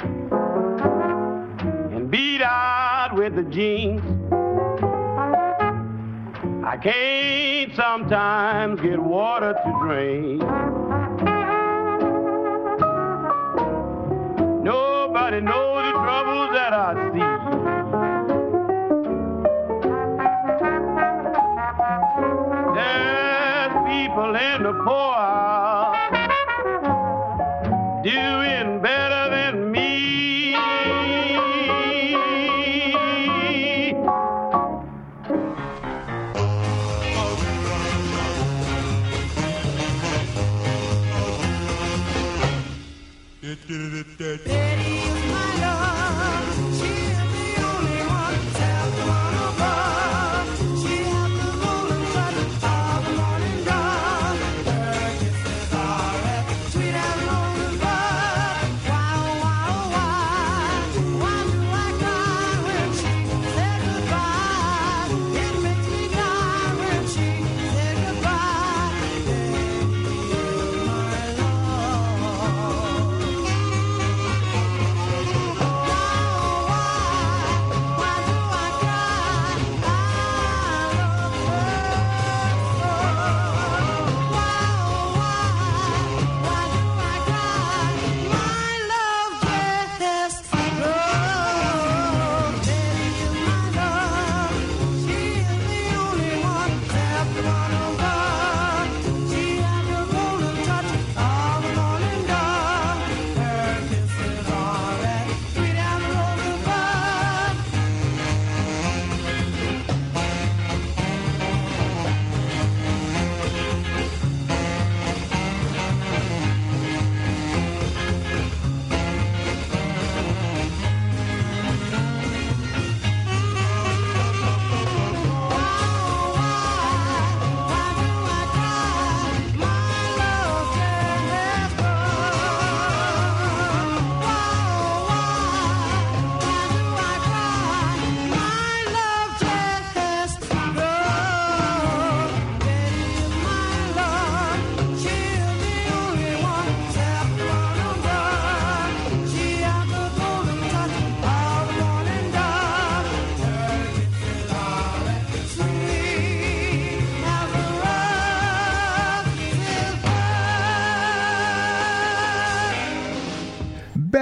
[1.91, 4.03] and beat out with the jeans.
[6.67, 10.43] I can't sometimes get water to drink.
[14.63, 17.25] Nobody knows the troubles that I see.
[22.77, 25.84] There's people in the poor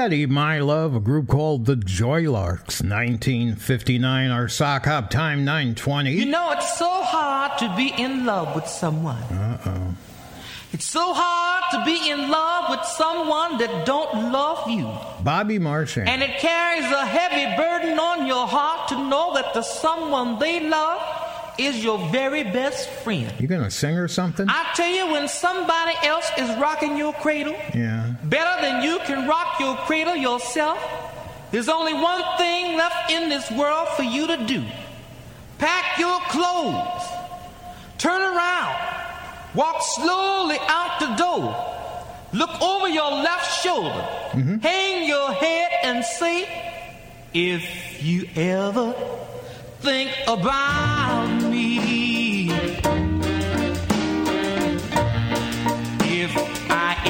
[0.03, 6.11] Betty, My Love, a group called the Joylarks, 1959, our sock hop time, 920.
[6.11, 9.23] You know, it's so hard to be in love with someone.
[9.23, 9.95] Uh-oh.
[10.73, 14.91] It's so hard to be in love with someone that don't love you.
[15.23, 16.09] Bobby Marchan.
[16.09, 20.69] And it carries a heavy burden on your heart to know that the someone they
[20.69, 21.22] love
[21.59, 23.33] is your very best friend.
[23.39, 24.47] You gonna sing or something?
[24.49, 28.15] I tell you, when somebody else is rocking your cradle, yeah.
[28.25, 30.79] better than you can rock your cradle yourself,
[31.51, 34.65] there's only one thing left in this world for you to do.
[35.59, 37.03] Pack your clothes,
[37.99, 38.77] turn around,
[39.55, 41.55] walk slowly out the door,
[42.33, 44.59] look over your left shoulder, mm-hmm.
[44.59, 46.49] hang your head and say,
[47.35, 48.95] if you ever
[49.83, 52.49] think about me.
[56.05, 56.31] If
[56.71, 57.02] I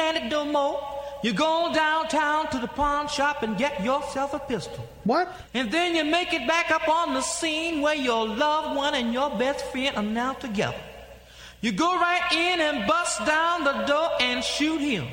[0.00, 0.80] stand it no more,
[1.22, 4.82] you go downtown to the pawn shop and get yourself a pistol.
[5.04, 5.28] What?
[5.52, 9.12] And then you make it back up on the scene where your loved one and
[9.12, 10.80] your best friend are now together.
[11.60, 15.06] You go right in and bust down the door and shoot him.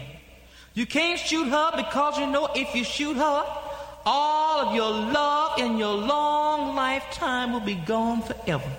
[0.74, 3.44] You can't shoot her because you know if you shoot her,
[4.06, 8.72] all of your love and your long lifetime will be gone forever.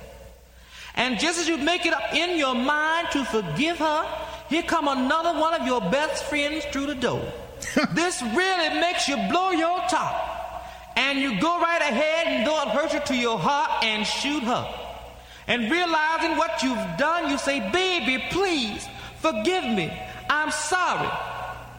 [0.95, 4.89] And just as you make it up in your mind to forgive her, here come
[4.89, 7.23] another one of your best friends through the door.
[7.95, 10.37] this really makes you blow your top.
[10.97, 14.43] And you go right ahead and though it hurts you to your heart and shoot
[14.43, 14.75] her.
[15.47, 18.87] And realizing what you've done, you say, baby, please
[19.20, 19.93] forgive me.
[20.29, 21.09] I'm sorry.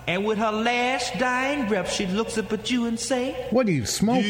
[0.07, 3.71] And with her last dying breath, she looks up at you and say, What are
[3.71, 4.23] you smoking?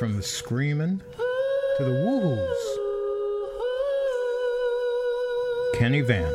[0.00, 1.02] From the screaming
[1.76, 2.62] to the woohoos.
[5.78, 6.34] Kenny Vance.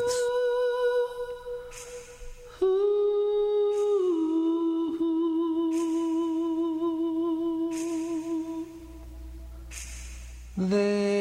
[10.56, 11.15] There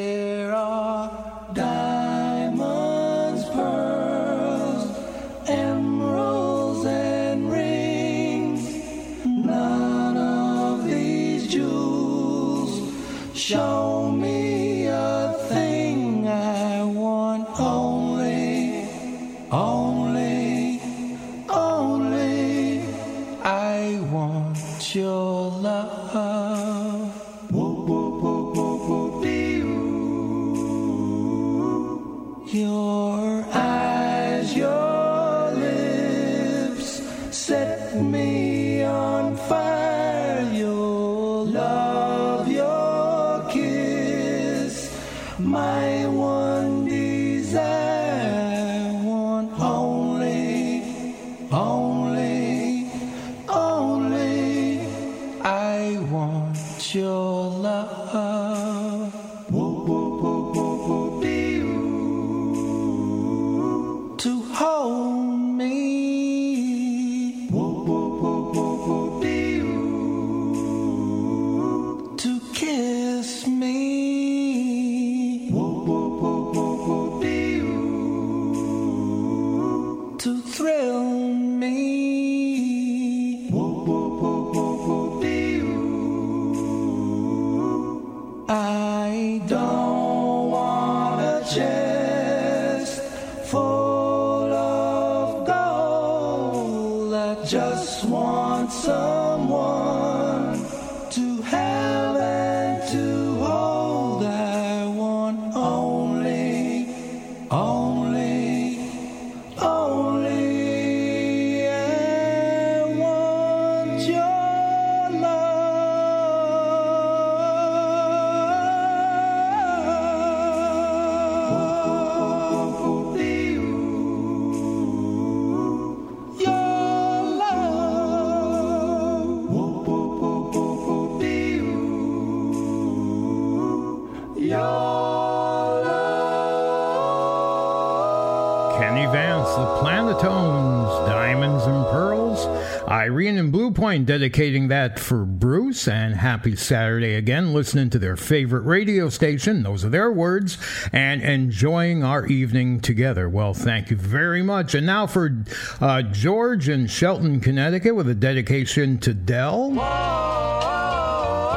[144.35, 149.63] That for Bruce, and happy Saturday again, listening to their favorite radio station.
[149.63, 150.59] Those are their words,
[150.93, 153.29] and enjoying our evening together.
[153.29, 154.75] Well, thank you very much.
[154.75, 155.45] And now for
[155.81, 159.71] uh, George in Shelton, Connecticut, with a dedication to Dell.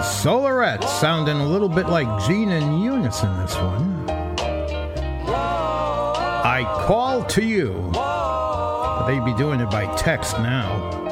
[0.04, 4.08] Solarette, sounding a little bit like Gene and Eunice in this one.
[6.46, 7.72] I call to you.
[9.08, 11.07] They'd be doing it by text now.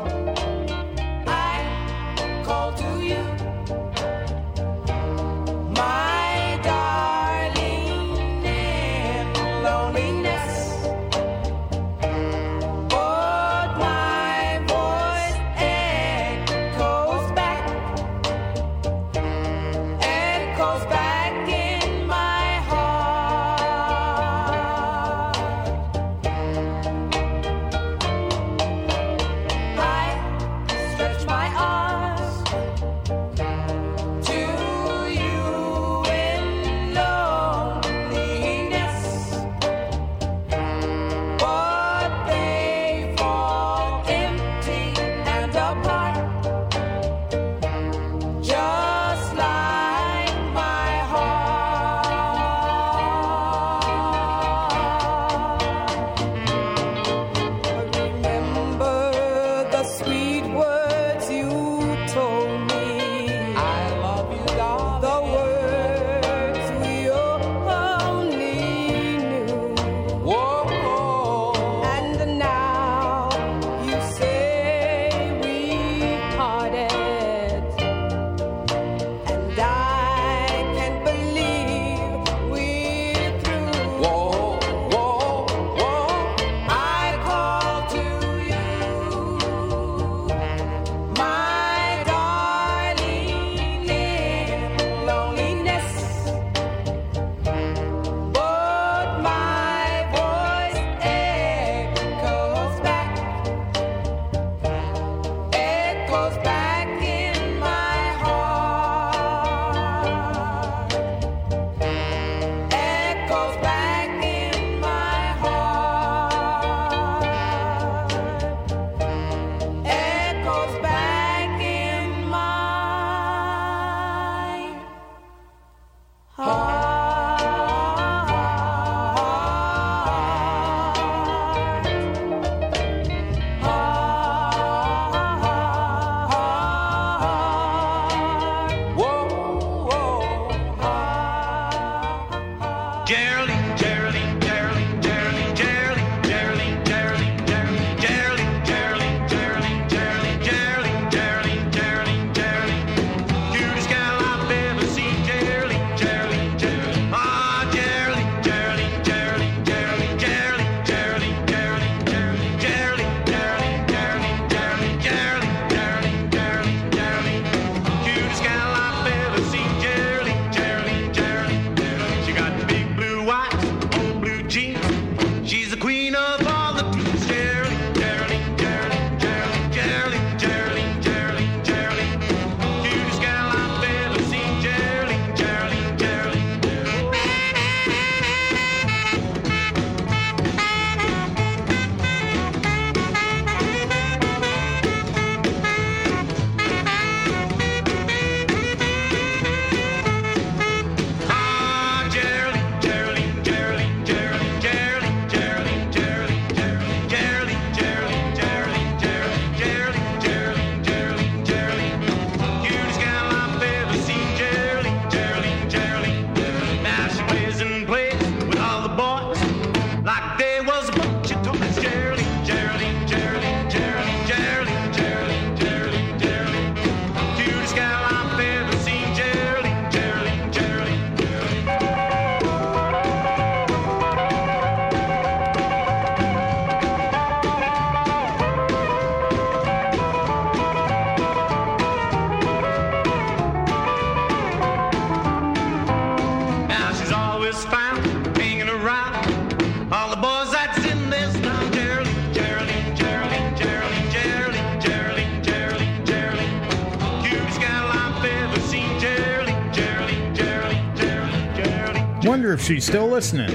[262.66, 263.52] She's still listening.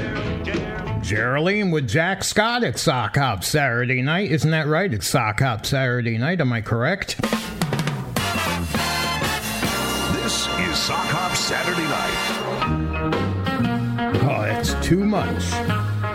[1.03, 4.31] Geraldine with Jack Scott at Sock Hop Saturday night.
[4.31, 4.95] Isn't that right?
[4.95, 6.41] It's Sock Hop Saturday night.
[6.41, 7.20] Am I correct?
[10.12, 12.15] This is Sock Hop Saturday night.
[14.23, 15.51] Oh, that's too much.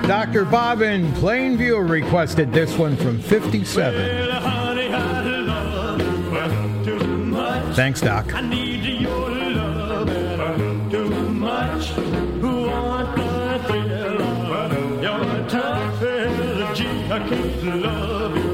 [0.07, 0.45] Dr.
[0.45, 4.31] Bob in Plainview requested this one from 57.
[7.73, 8.31] Thanks, Doc.
[17.29, 18.44] to love you.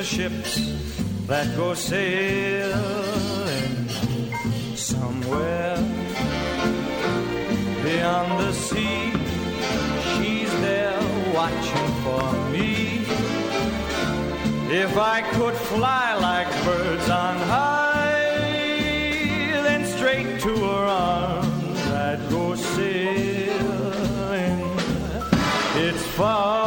[0.00, 0.56] the ships
[1.26, 2.72] that go sailing
[4.74, 5.76] somewhere
[7.84, 9.12] beyond the sea.
[10.10, 10.98] She's there
[11.34, 13.04] watching for me.
[14.84, 18.38] If I could fly like birds on high,
[19.66, 23.40] then straight to her arms I'd go sailing.
[25.86, 26.59] It's far.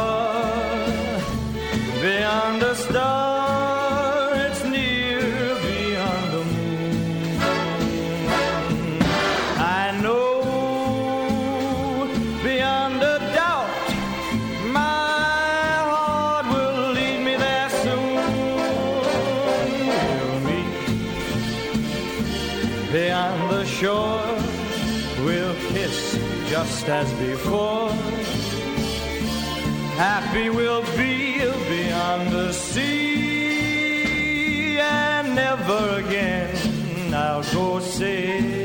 [26.86, 27.90] just as before.
[29.96, 31.38] Happy we'll be
[31.68, 33.98] beyond the sea,
[34.78, 38.63] and never again I'll go sailing.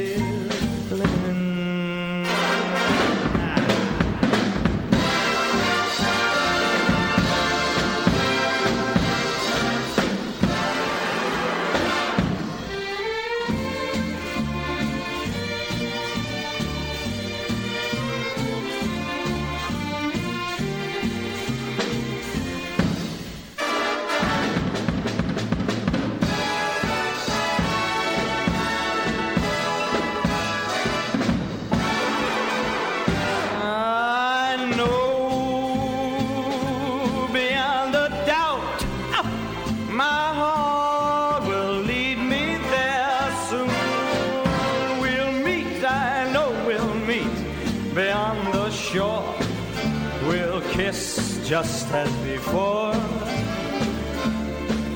[51.61, 52.93] Just as before.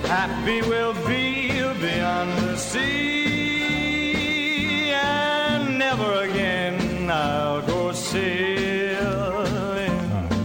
[0.08, 1.50] Happy we'll be
[1.82, 3.34] beyond the sea,
[4.94, 9.92] and never again I'll go sailing.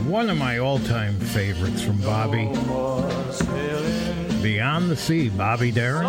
[0.09, 2.47] One of my all-time favorites from Bobby.
[4.43, 6.05] Beyond the Sea, Bobby Darin.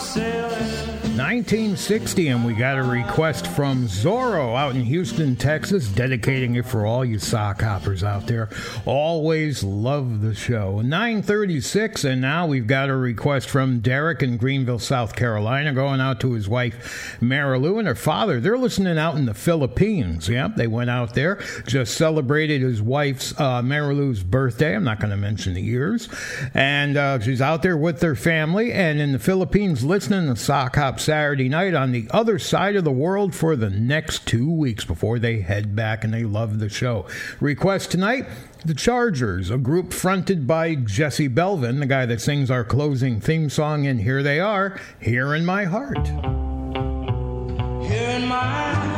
[0.00, 0.77] Sailing.
[1.18, 6.86] 1960, and we got a request from Zorro out in Houston, Texas, dedicating it for
[6.86, 8.48] all you sock hoppers out there.
[8.86, 10.80] Always love the show.
[10.80, 16.20] 936, and now we've got a request from Derek in Greenville, South Carolina, going out
[16.20, 18.38] to his wife, Marilu, and her father.
[18.38, 20.28] They're listening out in the Philippines.
[20.28, 24.76] Yep, they went out there, just celebrated his wife's, uh, Marilu's birthday.
[24.76, 26.08] I'm not going to mention the years.
[26.54, 30.76] And uh, she's out there with their family and in the Philippines listening to Sock
[30.76, 34.84] Hop Saturday night on the other side of the world for the next two weeks
[34.84, 37.06] before they head back, and they love the show.
[37.40, 38.26] Request tonight
[38.66, 43.48] The Chargers, a group fronted by Jesse Belvin, the guy that sings our closing theme
[43.48, 46.08] song, and here they are, Here in My Heart.
[47.86, 48.97] Here in my heart,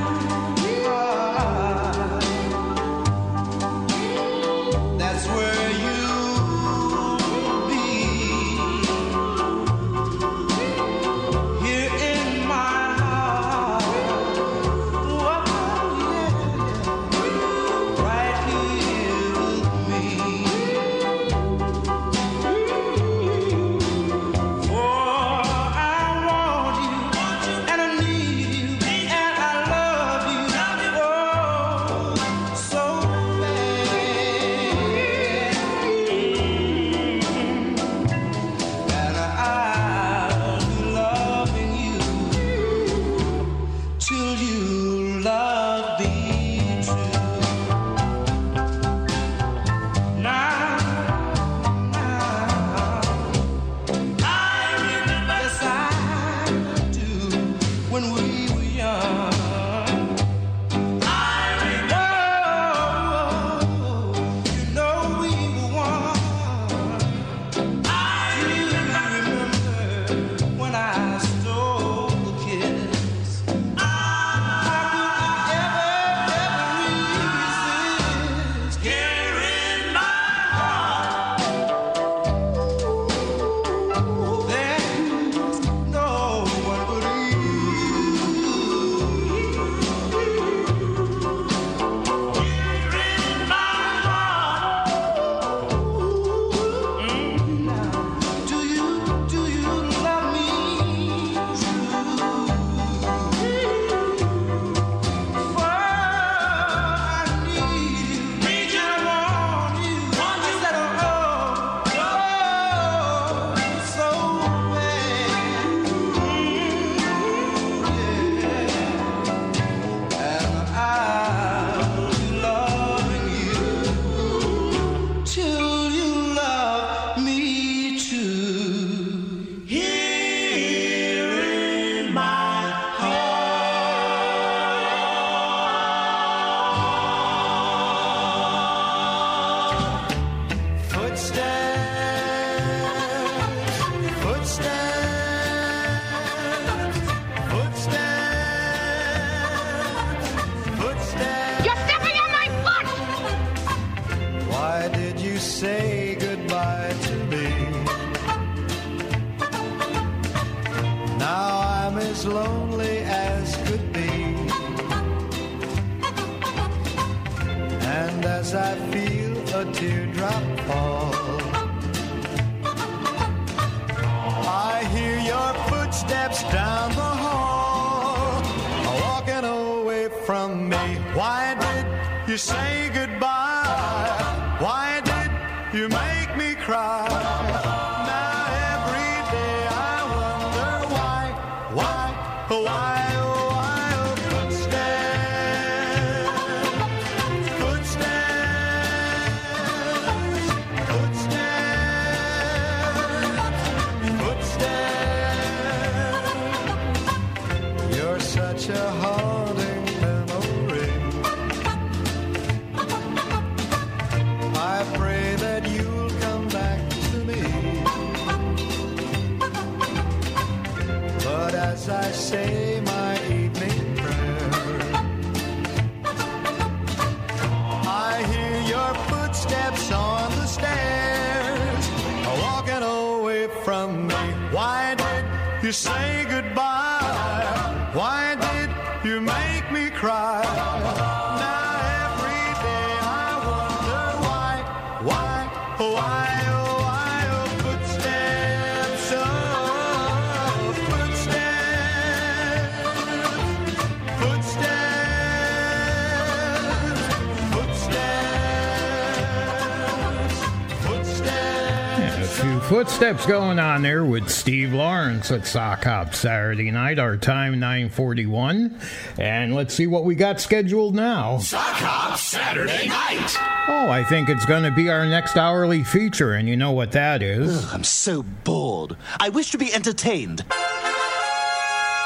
[262.90, 266.98] few footsteps going on there with Steve Lawrence at Sock Hop Saturday night.
[266.98, 268.78] Our time 941.
[269.18, 271.38] And let's see what we got scheduled now.
[271.38, 273.36] Sock Hop Saturday night.
[273.68, 276.92] Oh, I think it's going to be our next hourly feature, and you know what
[276.92, 277.72] that is.
[277.72, 278.96] I'm so bored.
[279.18, 280.44] I wish to be entertained.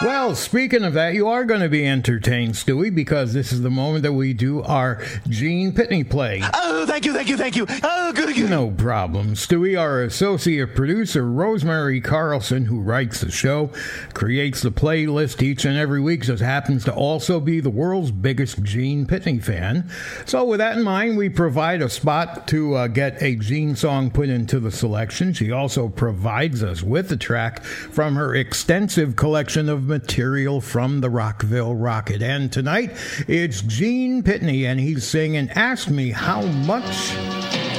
[0.02, 3.70] Well, speaking of that, you are going to be entertained, Stewie, because this is the
[3.70, 6.42] moment that we do our Gene Pitney play.
[6.52, 7.64] Oh, thank you, thank you, thank you.
[7.68, 7.93] Oh, good, good.
[8.36, 9.34] No problem.
[9.34, 13.70] Stewie, our associate producer, Rosemary Carlson, who writes the show,
[14.12, 18.62] creates the playlist each and every week, just happens to also be the world's biggest
[18.64, 19.88] Gene Pitney fan.
[20.26, 24.10] So, with that in mind, we provide a spot to uh, get a Gene song
[24.10, 25.32] put into the selection.
[25.32, 31.10] She also provides us with a track from her extensive collection of material from the
[31.10, 32.20] Rockville Rocket.
[32.20, 32.96] And tonight,
[33.28, 37.14] it's Gene Pitney, and he's singing Ask Me How Much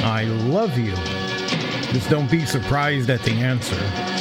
[0.05, 0.93] I Love You.
[1.91, 4.14] Just don't be surprised at the answer.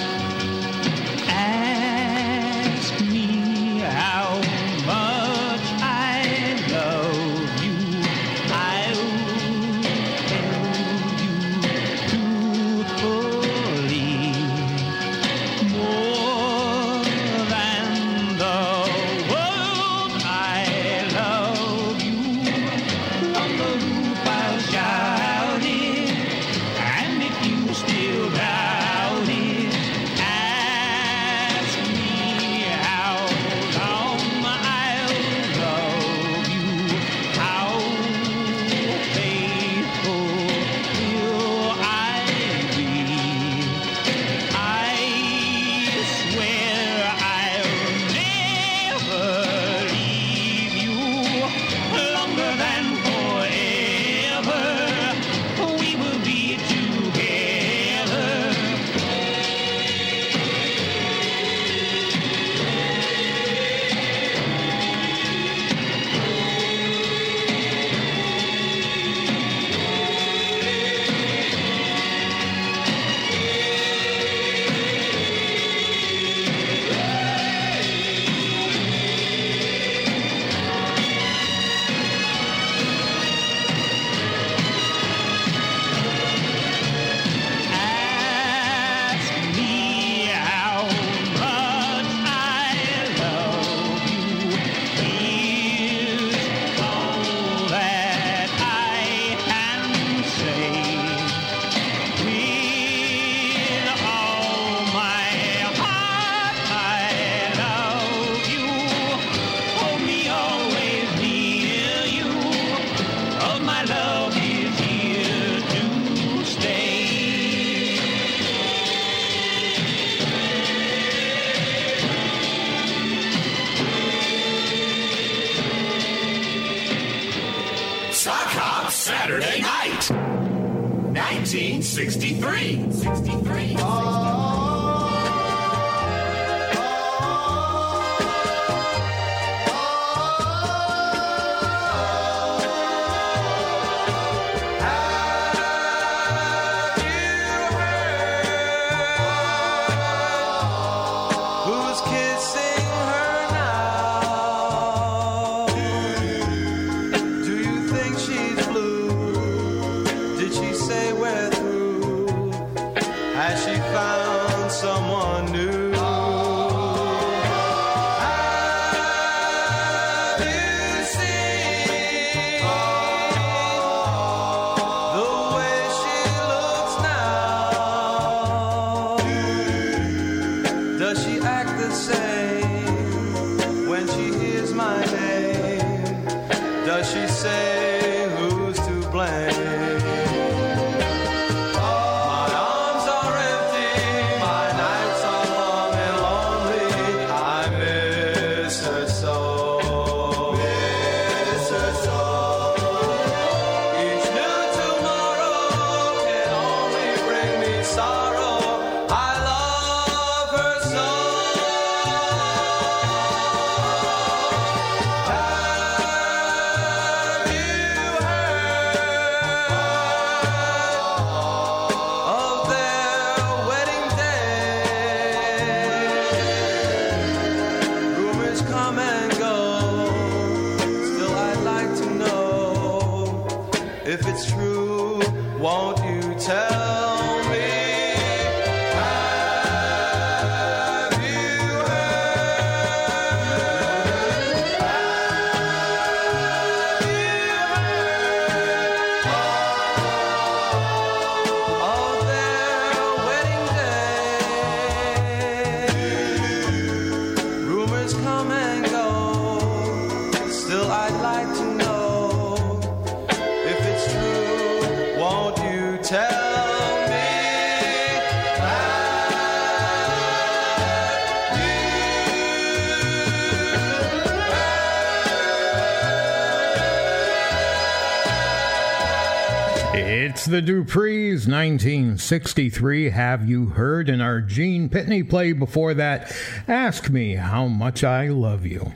[280.55, 283.11] The Duprees, 1963.
[283.11, 284.09] Have you heard?
[284.09, 286.33] And our Gene Pitney play before that,
[286.69, 288.93] Ask Me How Much I Love You.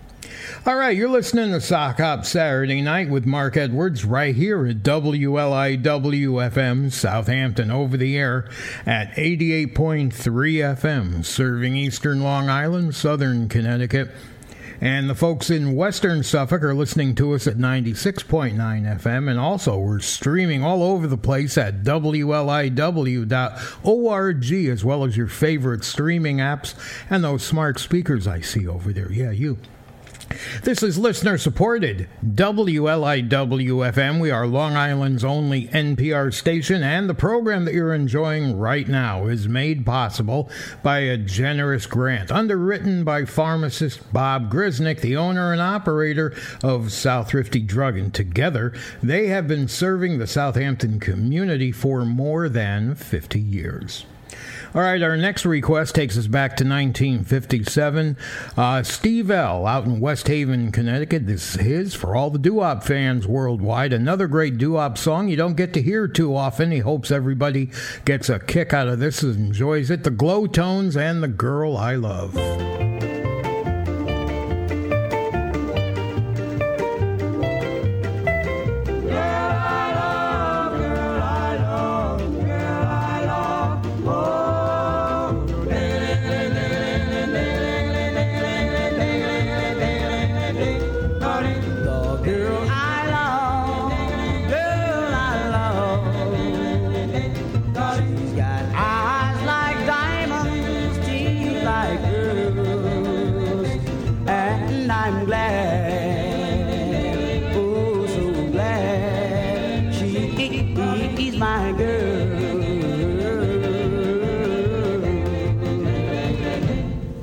[0.65, 4.85] All right, you're listening to Sock Hop Saturday Night with Mark Edwards right here at
[4.85, 8.49] WLIW FM Southampton over the air
[8.87, 14.13] at 88.3 FM, serving eastern Long Island, southern Connecticut.
[14.81, 19.29] And the folks in Western Suffolk are listening to us at 96.9 FM.
[19.29, 22.33] And also, we're streaming all over the place at WLIW.org,
[24.71, 26.75] as well as your favorite streaming apps
[27.11, 29.11] and those smart speakers I see over there.
[29.11, 29.59] Yeah, you.
[30.63, 34.21] This is listener supported WLIW FM.
[34.21, 39.27] We are Long Island's only NPR station, and the program that you're enjoying right now
[39.27, 40.51] is made possible
[40.83, 47.31] by a generous grant underwritten by pharmacist Bob Grisnick, the owner and operator of South
[47.31, 47.97] Thrifty Drug.
[47.97, 54.05] And together, they have been serving the Southampton community for more than 50 years.
[54.79, 58.17] All right, our next request takes us back to 1957.
[58.57, 59.67] Uh, Steve L.
[59.67, 61.27] out in West Haven, Connecticut.
[61.27, 63.93] This is his for all the doo-wop fans worldwide.
[63.93, 66.71] Another great doo-wop song you don't get to hear too often.
[66.71, 67.71] He hopes everybody
[68.05, 70.05] gets a kick out of this and enjoys it.
[70.05, 72.98] The Glow Tones and The Girl I Love.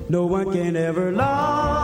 [0.08, 1.75] No one can ever love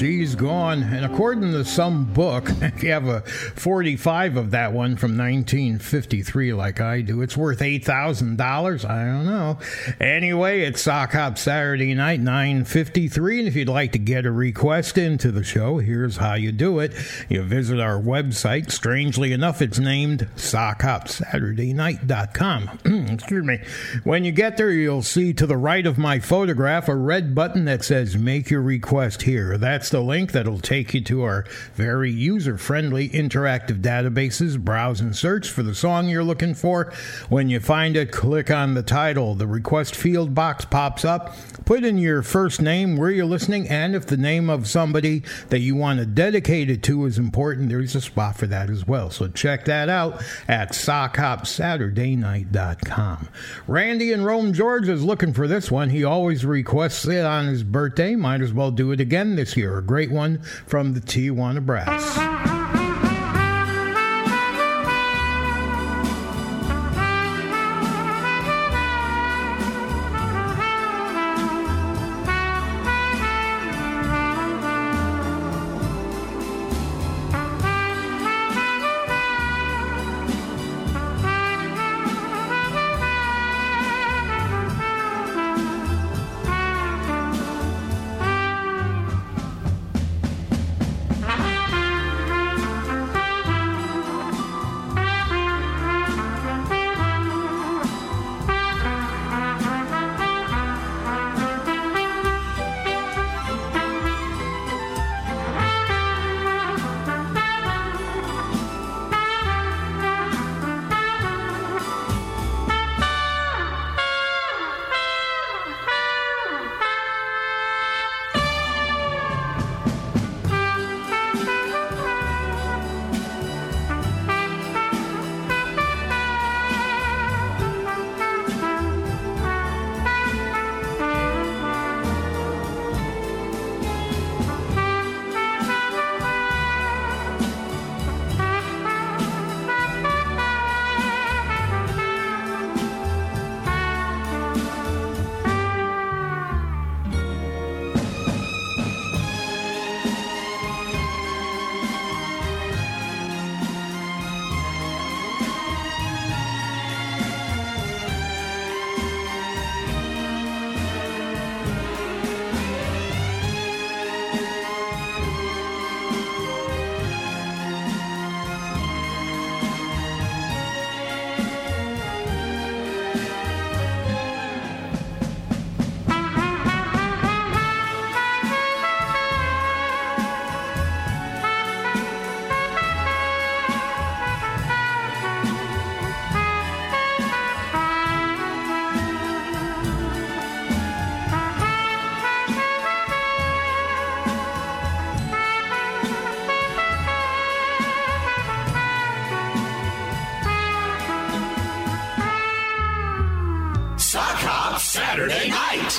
[0.00, 0.82] and she's gone.
[0.82, 6.52] And according to some book, if you have a 45 of that one from 1953,
[6.52, 8.84] like I do, it's worth $8,000.
[8.84, 9.58] I don't know.
[9.98, 14.98] Anyway, it's Sock Hop Saturday night, 9:53, and if you'd like to get a request
[14.98, 16.92] into the show, here's how you do it.
[17.30, 18.70] You visit our website.
[18.70, 22.78] Strangely enough, it's named SockHopSaturdayNight.com.
[23.10, 23.58] Excuse me.
[24.04, 27.64] When you get there, you'll see to the right of my photograph a red button
[27.64, 29.56] that says Make Your Request Here.
[29.56, 31.44] That's the link that'll take you to our
[31.74, 34.58] very user friendly interactive databases.
[34.58, 36.92] Browse and search for the song you're looking for.
[37.28, 39.34] When you find it, click on the title.
[39.34, 41.36] The request field box pops up.
[41.64, 45.60] Put in your first name, where you're listening, and if the name of somebody that
[45.60, 49.10] you want to dedicate it to is important, there's a spot for that as well.
[49.10, 53.28] So check that out at SockHopSaturdayNight.com.
[53.68, 55.90] Randy in Rome, Georgia is looking for this one.
[55.90, 58.16] He always requests it on his birthday.
[58.16, 59.78] Might as well do it again this year.
[59.78, 62.59] A great one from the Tijuana Brass.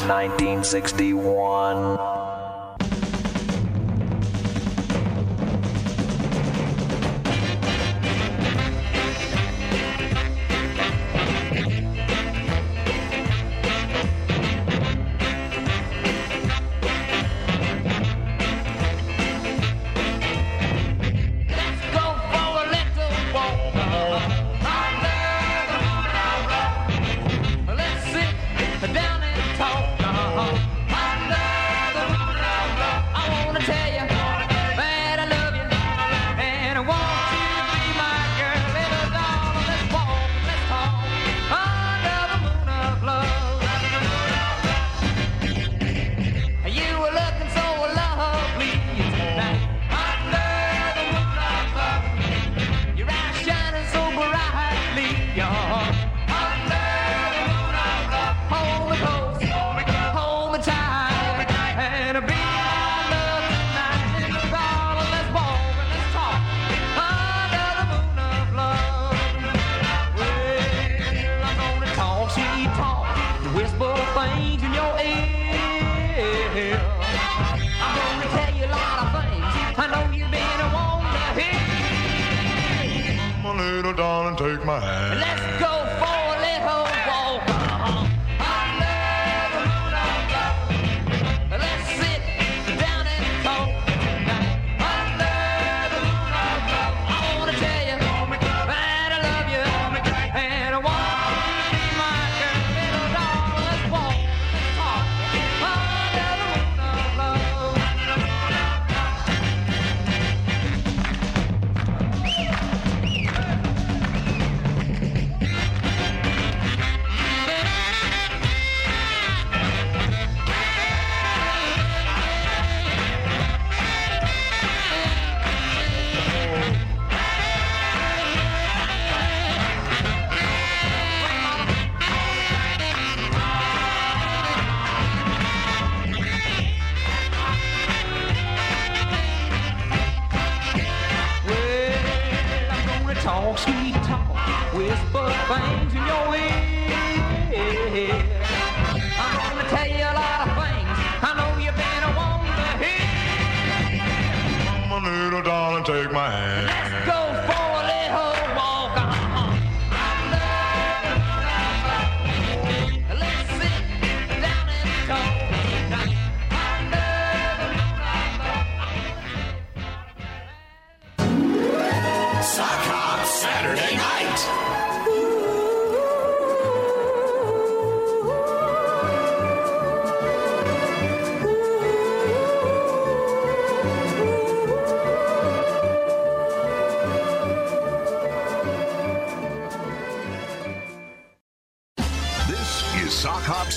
[0.07, 2.00] 1961.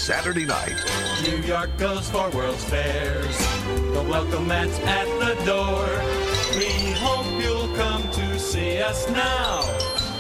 [0.05, 0.77] Saturday night.
[1.23, 3.39] New York goes for World's Fairs.
[3.95, 5.89] The welcome mats at the door.
[6.59, 9.63] We hope you'll come to see us now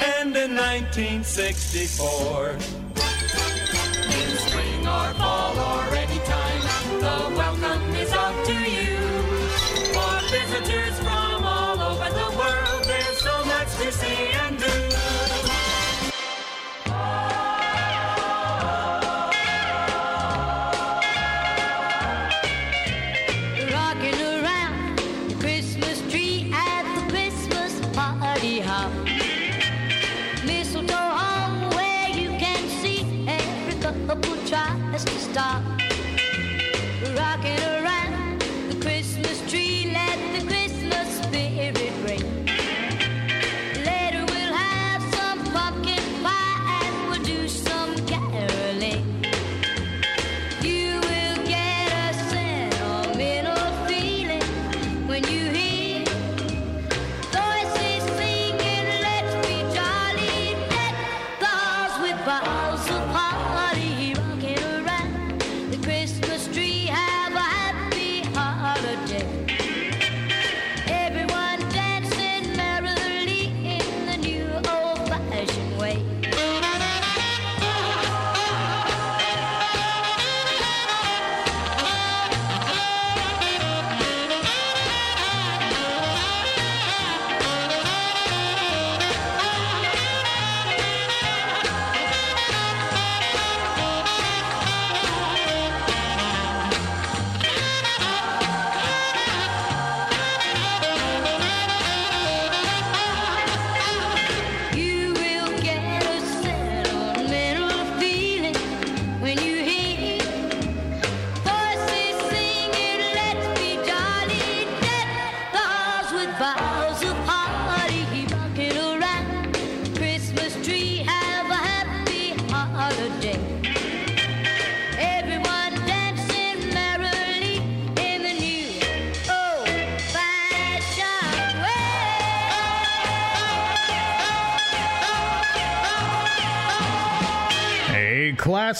[0.00, 2.52] and in 1964.
[2.52, 5.63] In spring or fall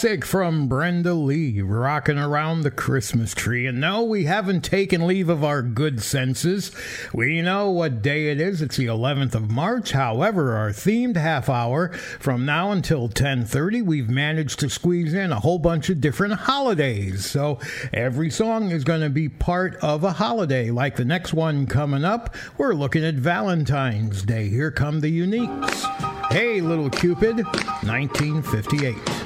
[0.04, 3.66] classic from Brenda Lee, rocking around the Christmas tree.
[3.66, 6.72] And no, we haven't taken leave of our good senses.
[7.14, 8.60] We know what day it is.
[8.60, 9.92] It's the 11th of March.
[9.92, 11.88] However, our themed half hour
[12.20, 17.24] from now until 10:30, we've managed to squeeze in a whole bunch of different holidays.
[17.24, 17.58] So
[17.90, 20.70] every song is going to be part of a holiday.
[20.70, 24.50] Like the next one coming up, we're looking at Valentine's Day.
[24.50, 26.30] Here come the uniques.
[26.30, 29.23] Hey, little Cupid, 1958.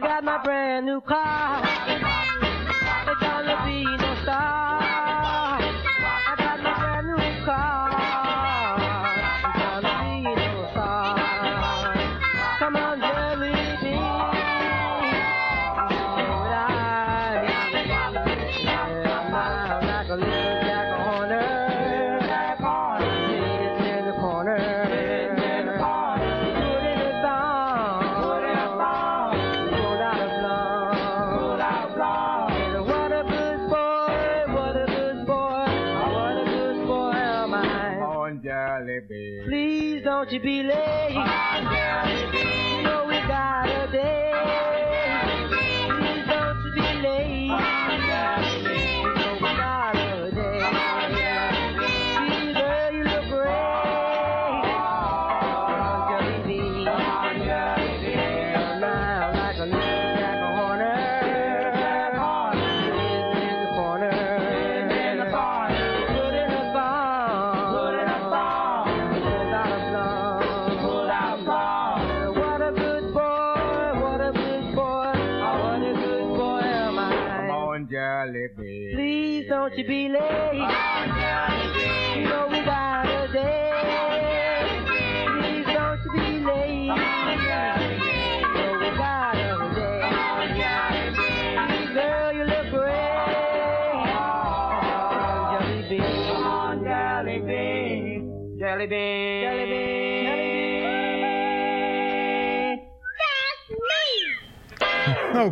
[0.00, 2.39] Got my brand new car.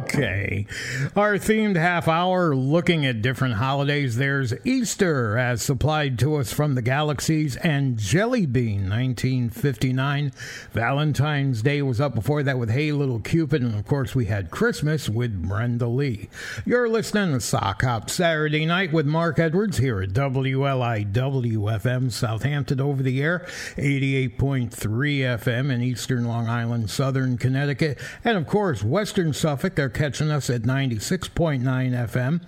[0.09, 0.67] okay.
[1.15, 4.17] Our themed half hour looking at different holidays.
[4.17, 10.33] There's Easter, as supplied to us from the galaxies, and Jelly Bean, 1959.
[10.73, 14.51] Valentine's Day was up before that with Hey Little Cupid, and of course, we had
[14.51, 16.29] Christmas with Brenda Lee.
[16.65, 22.81] You're listening to Sock Hop Saturday night with Mark Edwards here at WLIW FM Southampton
[22.81, 29.33] over the air, 88.3 FM in Eastern Long Island, Southern Connecticut, and of course, Western
[29.33, 29.75] Suffolk.
[29.75, 32.41] They're catching us at 96.9 FM.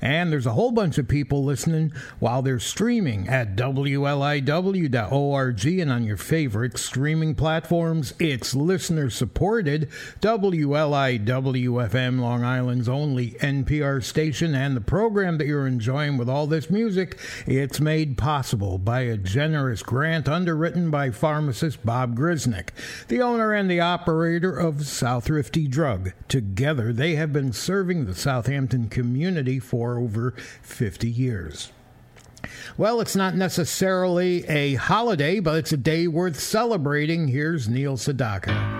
[0.00, 4.52] And there's a whole bunch of people listening while they're streaming at WLIW.org
[5.66, 8.14] and on your favorite streaming platforms.
[8.20, 14.54] It's listener supported WLIW FM, Long Island's only NPR station.
[14.54, 19.16] And the program that you're enjoying with all this music, it's made possible by a
[19.16, 22.68] generous grant underwritten by pharmacist Bob Grisnick,
[23.08, 26.12] the owner and the operator of Southrifty Drug.
[26.28, 31.72] Together, they have been serving the Southampton community for over 50 years.
[32.76, 37.28] Well, it's not necessarily a holiday, but it's a day worth celebrating.
[37.28, 38.72] Here's Neil Sedaka.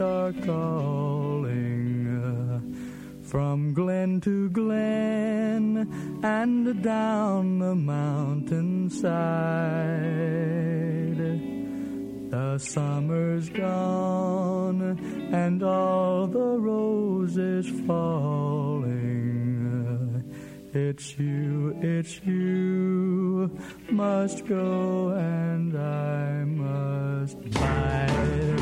[0.00, 2.60] are calling uh,
[3.22, 9.00] from glen to glen and down the mountainside.
[12.30, 14.98] The summer's gone
[15.32, 19.14] and all the roses falling.
[20.74, 23.50] Uh, it's you, it's you
[23.90, 28.55] must go and I must buy.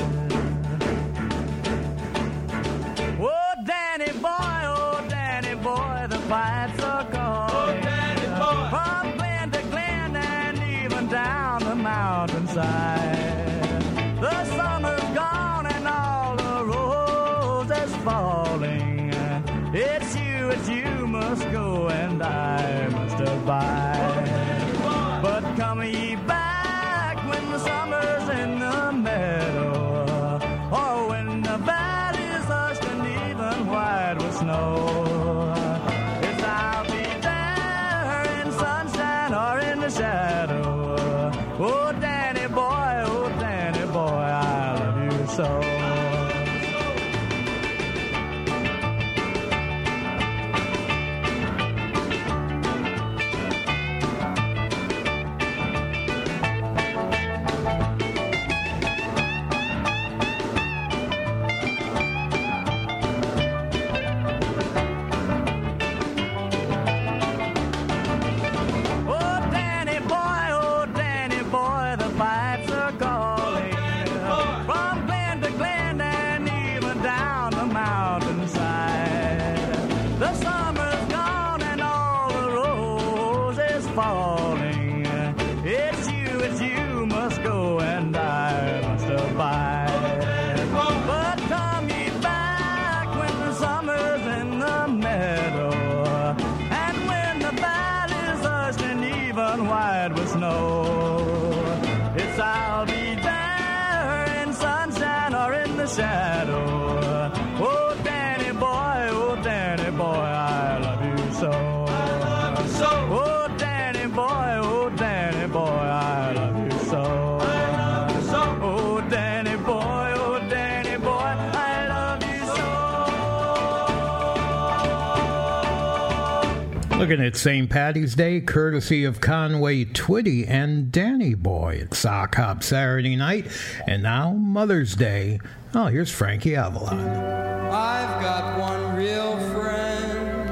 [127.05, 127.69] Looking at St.
[127.69, 133.47] Patty's Day, courtesy of Conway Twitty and Danny Boy at Sock Hop Saturday night.
[133.87, 135.39] And now Mother's Day.
[135.75, 136.99] Oh, here's Frankie Avalon.
[136.99, 140.51] I've got one real friend,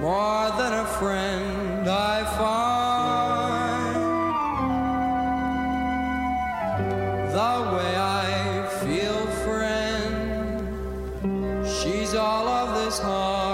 [0.00, 3.96] more than a friend I find.
[7.32, 10.68] The way I feel, friend,
[11.66, 13.53] she's all of this heart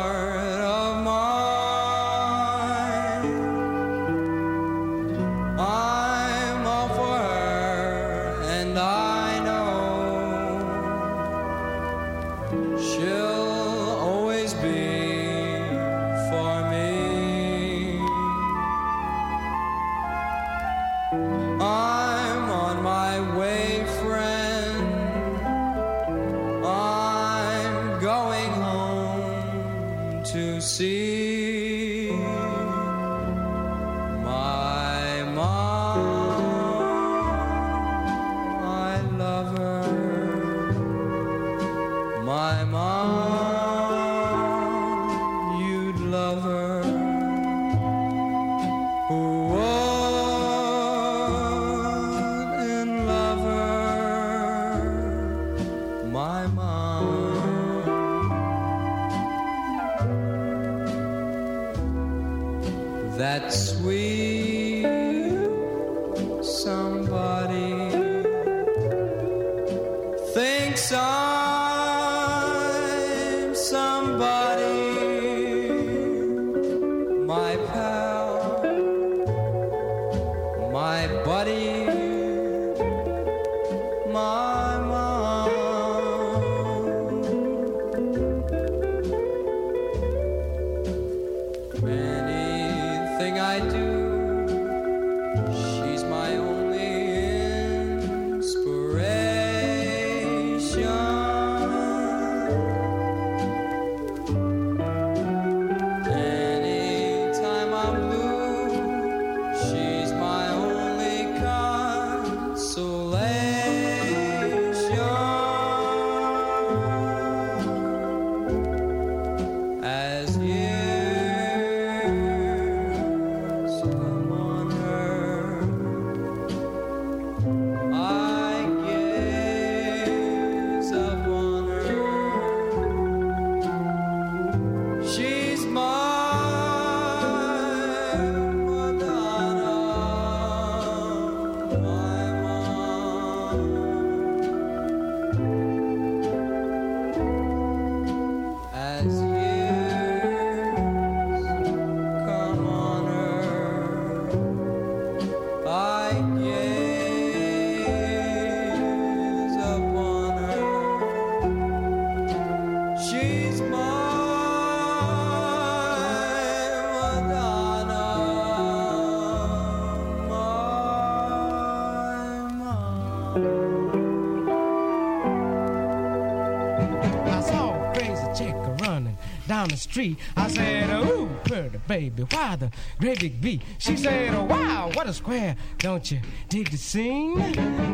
[179.91, 180.19] down the street.
[180.37, 183.63] I said, Ooh, pretty baby, why the great big beat?
[183.79, 185.57] She said, oh, Wow, what a square.
[185.79, 187.39] Don't you dig the scene?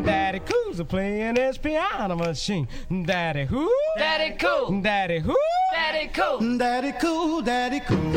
[0.05, 2.68] Daddy Cool's a playing his piano machine.
[3.05, 3.73] Daddy who?
[3.98, 4.81] Daddy Cool.
[4.81, 5.36] Daddy who?
[5.73, 6.59] Daddy Cool.
[6.59, 8.12] Daddy cool, daddy cool.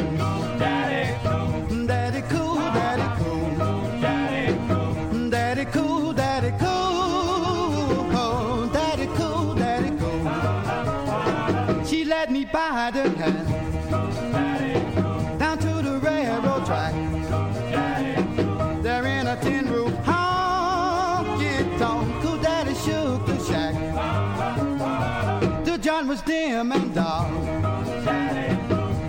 [0.57, 1.28] Daddy cool.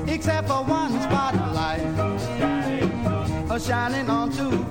[0.06, 1.80] Except for one spotlight,
[3.60, 4.64] shining on two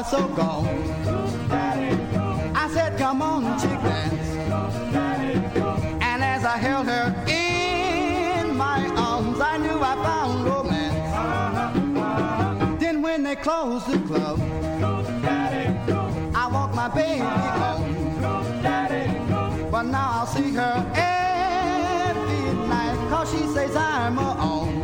[0.00, 0.66] was so gone.
[2.54, 4.28] I said, come on, chick dance.
[6.00, 11.00] And as I held her in my arms, I knew I found romance.
[12.80, 14.40] Then when they closed the club,
[16.34, 17.84] I walked my baby home.
[19.70, 24.80] But now I'll see her every night, cause she says I'm her own.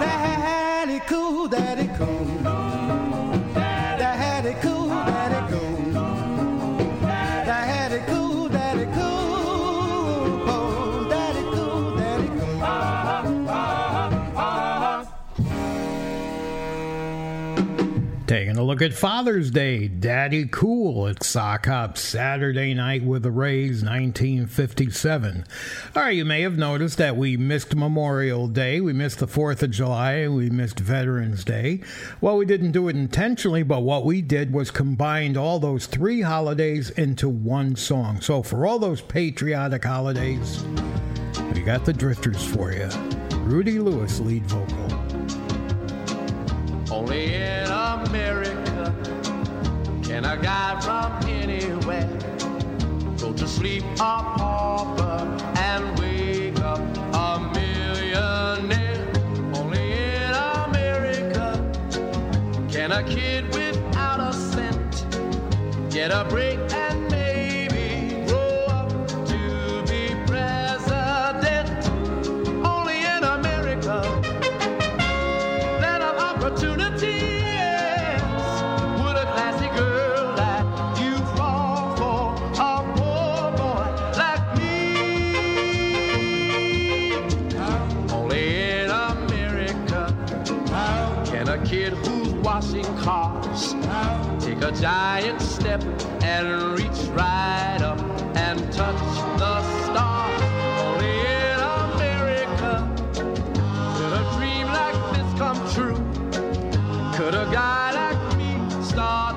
[0.00, 2.19] Daddy cool, daddy cool.
[18.70, 25.44] Look at Father's Day, Daddy Cool at Sock Hop Saturday night with the Rays, 1957.
[25.96, 29.64] All right, you may have noticed that we missed Memorial Day, we missed the 4th
[29.64, 31.80] of July, we missed Veterans Day.
[32.20, 36.20] Well, we didn't do it intentionally, but what we did was combined all those three
[36.20, 38.20] holidays into one song.
[38.20, 40.62] So for all those patriotic holidays,
[41.54, 42.88] we got the Drifters for you.
[43.38, 45.09] Rudy Lewis, lead vocal.
[47.00, 48.94] Only in America
[50.02, 52.06] can a guy from anywhere
[53.18, 56.78] go to sleep a pauper and wake up
[57.14, 59.08] a millionaire.
[59.54, 60.34] Only in
[60.66, 61.72] America
[62.70, 65.06] can a kid without a cent
[65.90, 67.09] get a break and
[92.60, 93.72] washing cars
[94.38, 95.82] take a giant step
[96.22, 97.98] and reach right up
[98.36, 99.00] and touch
[99.38, 100.42] the stars.
[100.78, 101.58] Only in
[101.88, 102.72] America
[103.96, 106.00] could a dream like this come true?
[107.16, 108.50] Could a guy like me
[108.84, 109.29] start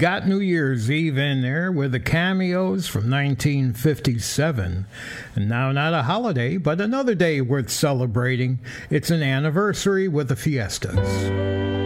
[0.00, 4.86] got New Year's Eve in there with the cameos from 1957.
[5.36, 8.60] And now, not a holiday, but another day worth celebrating.
[8.88, 11.79] It's an anniversary with the fiestas.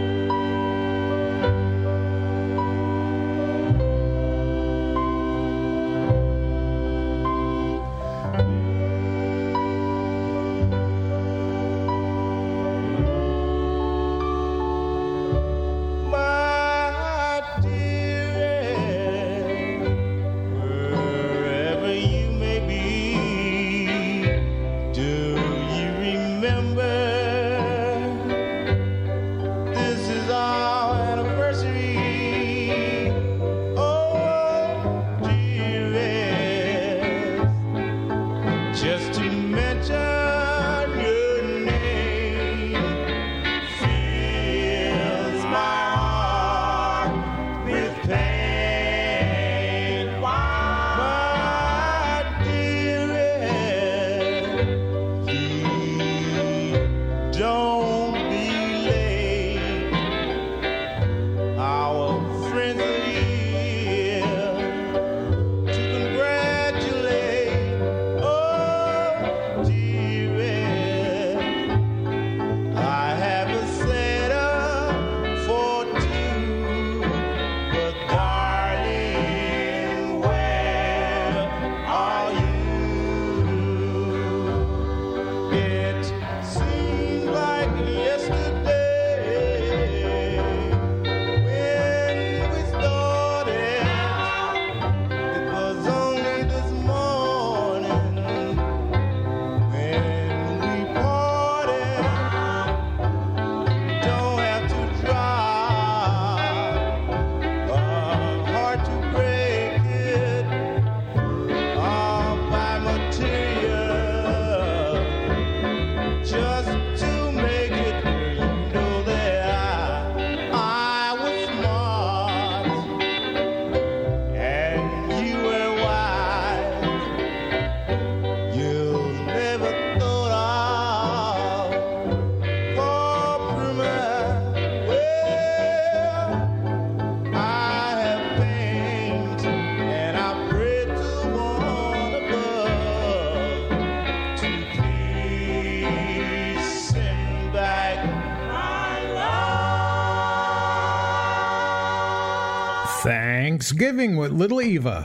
[153.65, 155.03] Thanksgiving with Little Eva.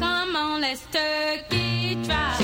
[0.00, 2.43] Come on, let's turkey trot.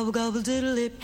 [0.00, 0.99] gobble gobble diddle lip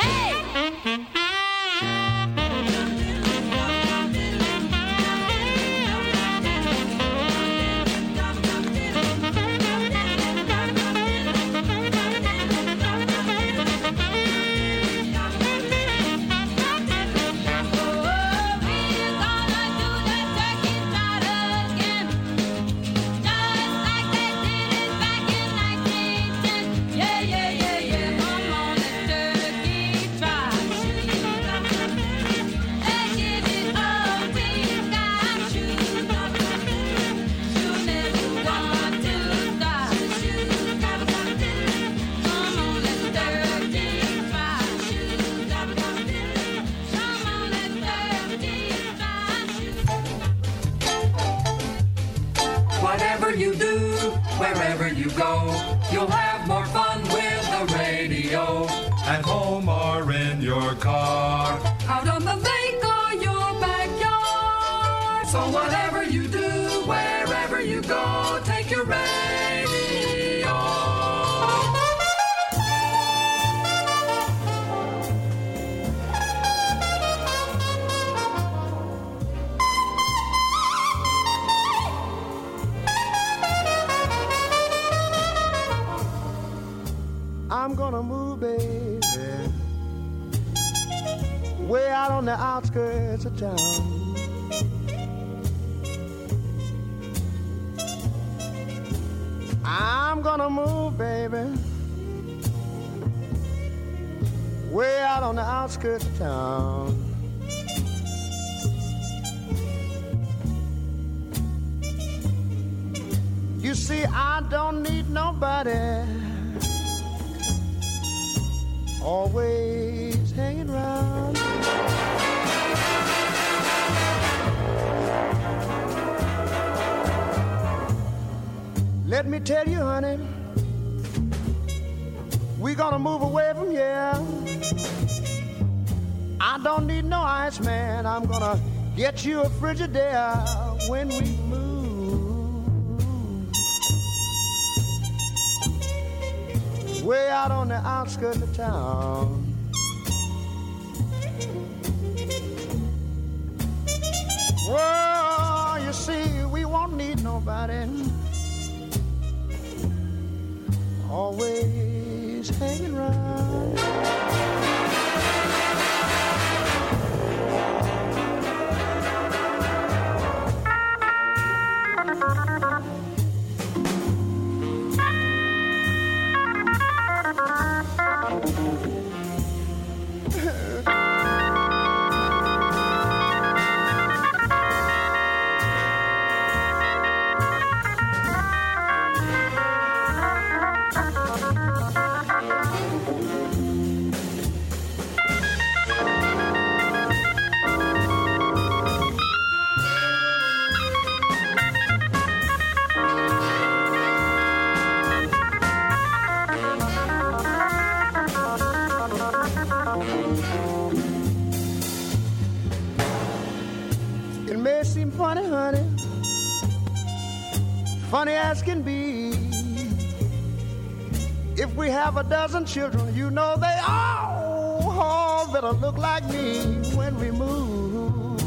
[222.29, 226.61] dozen children, you know they all, all better look like me
[226.95, 228.41] when we move.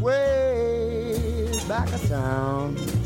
[0.00, 3.05] Way back of town.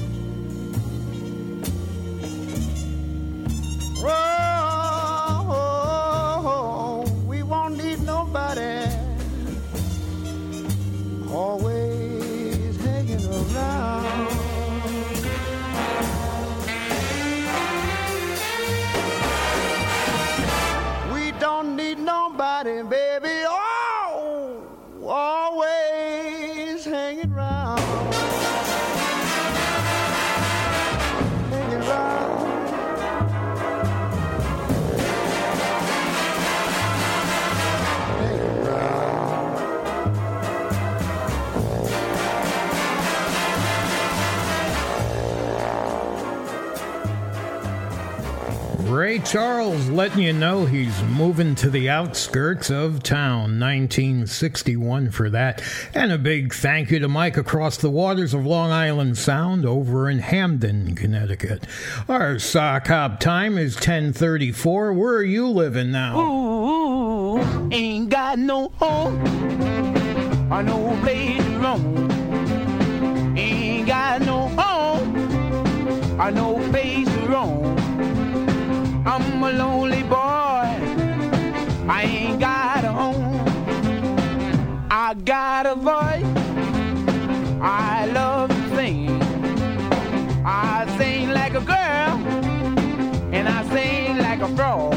[49.31, 53.61] Charles letting you know he's moving to the outskirts of town.
[53.61, 55.63] 1961 for that.
[55.95, 60.11] And a big thank you to Mike across the waters of Long Island Sound over
[60.11, 61.65] in Hamden, Connecticut.
[62.09, 64.95] Our sock hop time is 1034.
[64.95, 66.19] Where are you living now?
[66.19, 67.39] Ooh,
[67.71, 69.23] ain't got no home
[70.53, 72.11] or no place to roam.
[73.39, 76.90] Ain't got no home or no place
[85.11, 86.25] I got a voice.
[87.61, 89.21] I love to sing.
[90.47, 92.15] I sing like a girl,
[93.35, 94.90] and I sing like a frog.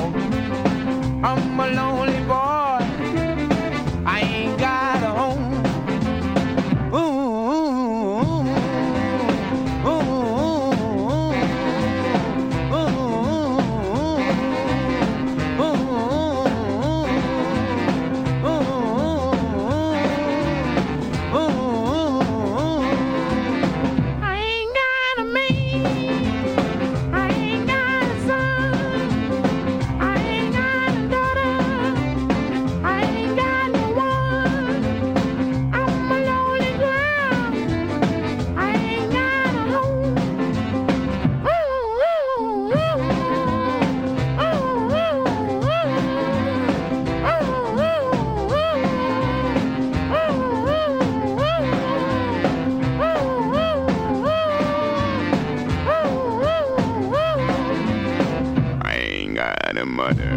[59.84, 60.33] a murder.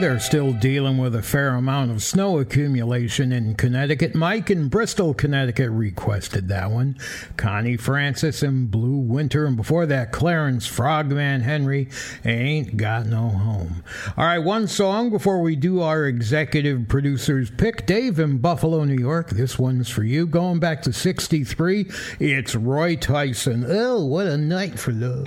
[0.00, 4.14] they're still dealing with a fair amount of snow accumulation in Connecticut.
[4.14, 6.96] Mike in Bristol, Connecticut requested that one.
[7.36, 11.88] Connie Francis in Blue Winter, and before that, Clarence Frogman Henry
[12.24, 13.82] ain't got no home.
[14.16, 17.84] All right, one song before we do our executive producer's pick.
[17.84, 20.26] Dave in Buffalo, New York, this one's for you.
[20.26, 23.64] Going back to 63, it's Roy Tyson.
[23.68, 25.26] Oh, what a night for love.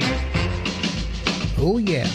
[1.58, 2.10] Oh, yeah.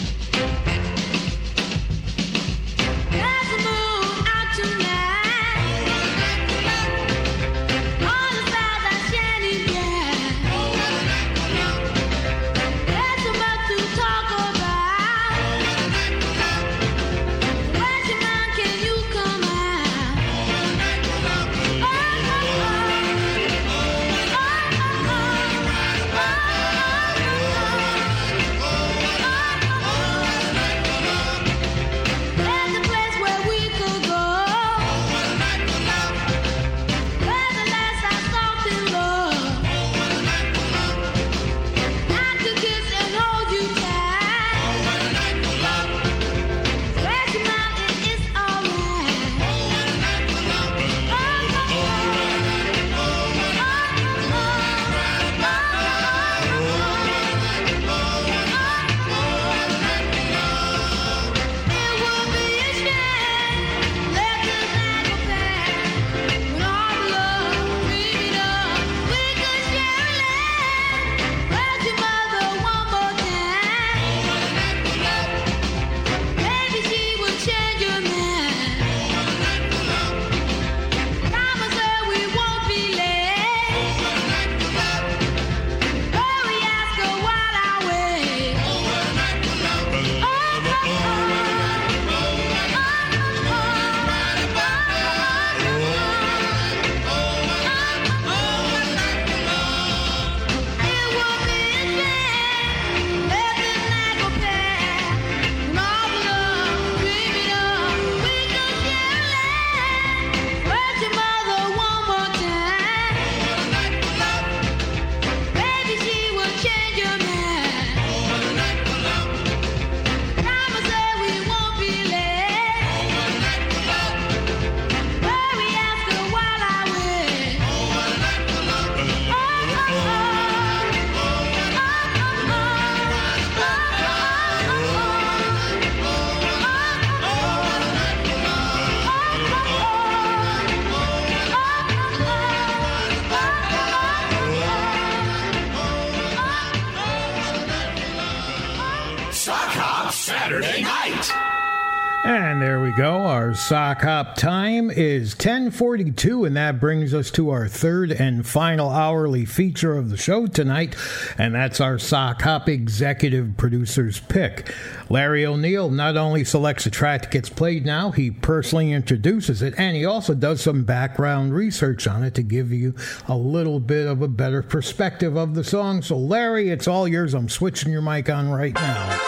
[154.23, 160.09] Time is 1042, and that brings us to our third and final hourly feature of
[160.09, 160.95] the show tonight,
[161.37, 164.73] and that's our sock hop executive producer's pick.
[165.09, 169.73] Larry O'Neill not only selects a track that gets played now, he personally introduces it,
[169.77, 172.95] and he also does some background research on it to give you
[173.27, 176.01] a little bit of a better perspective of the song.
[176.01, 177.33] So, Larry, it's all yours.
[177.33, 179.19] I'm switching your mic on right now.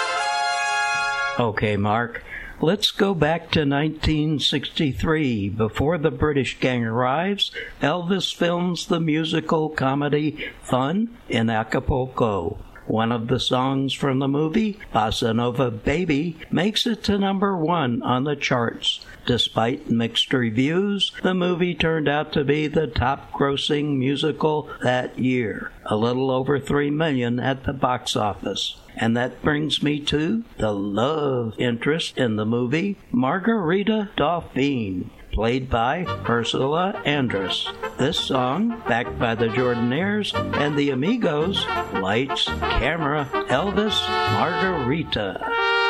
[1.39, 2.23] Okay, Mark.
[2.61, 5.47] Let's go back to 1963.
[5.47, 12.57] Before the British gang arrives, Elvis films the musical comedy Fun in Acapulco.
[12.85, 18.01] One of the songs from the movie, Bossa Nova Baby, makes it to number one
[18.01, 19.05] on the charts.
[19.25, 25.71] Despite mixed reviews, the movie turned out to be the top grossing musical that year,
[25.85, 28.75] a little over 3 million at the box office.
[28.99, 36.03] And that brings me to the love interest in the movie, Margarita Dauphine, played by
[36.27, 37.73] Ursula Andress.
[37.97, 45.88] This song, backed by the Jordanaires and the Amigos, Lights, Camera, Elvis, Margarita.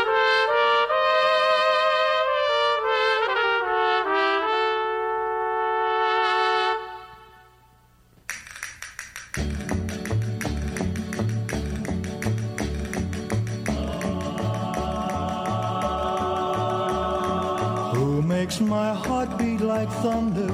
[19.90, 20.48] Like thunder?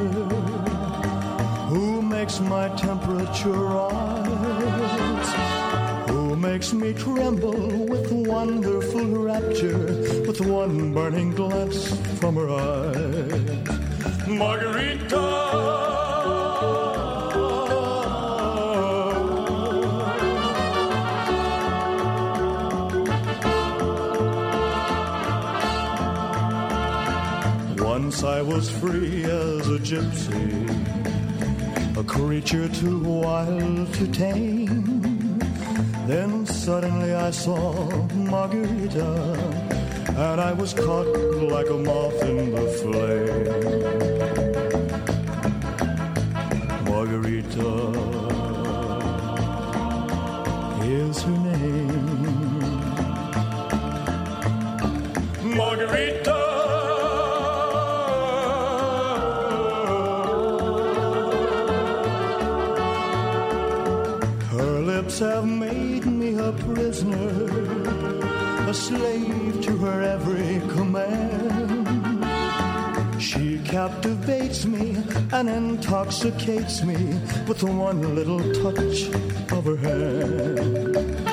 [1.69, 5.29] Who makes my temperature rise?
[6.09, 9.85] Who makes me tremble with wonderful rapture,
[10.27, 11.87] with one burning glance
[12.19, 13.65] from her eyes?
[14.27, 15.94] Once
[28.55, 30.47] was free as a gypsy,
[31.97, 35.37] a creature too wild to tame.
[36.07, 37.73] Then suddenly I saw
[38.13, 39.11] Margarita,
[40.07, 41.11] and I was caught
[41.55, 43.45] like a moth in the flame.
[46.89, 47.73] Margarita
[50.81, 51.44] is her
[68.75, 72.25] slave to her every command.
[73.21, 74.97] She captivates me
[75.31, 79.07] and intoxicates me with one little touch
[79.51, 81.24] of her hand.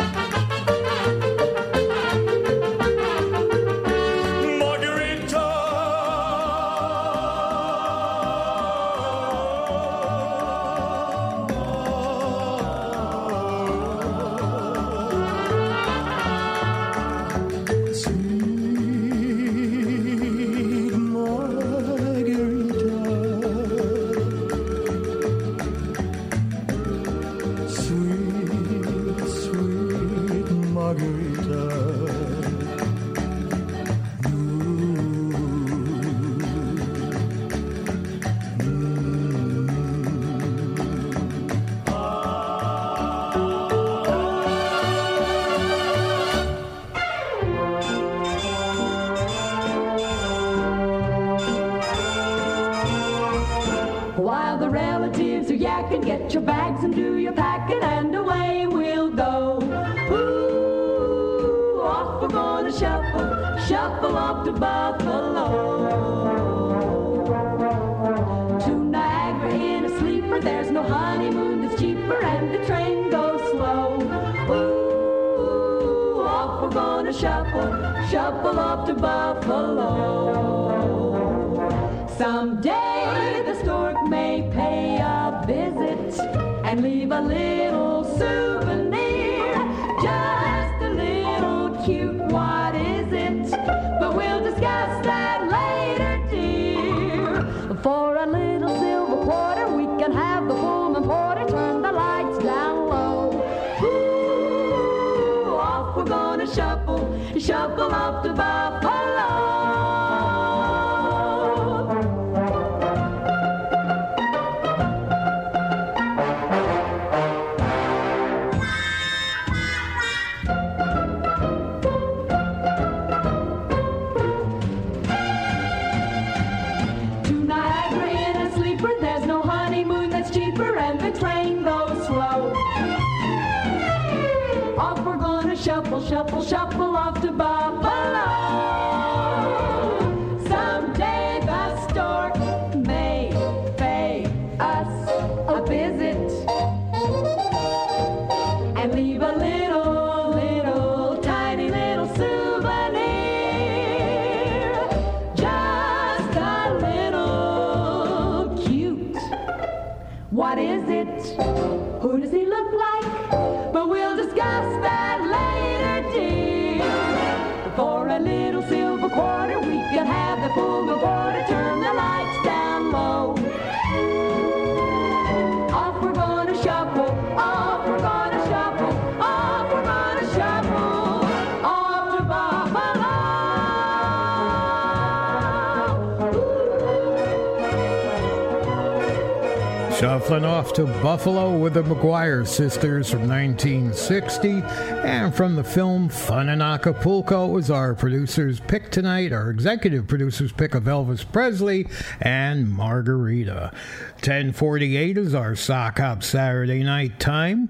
[191.03, 194.63] Buffalo with the McGuire Sisters from 1960.
[195.03, 200.53] And from the film Fun in Acapulco was our producer's pick tonight, our executive producer's
[200.53, 201.89] pick of Elvis Presley
[202.21, 203.73] and Margarita.
[204.19, 207.62] 1048 is our Sock Hop Saturday night time.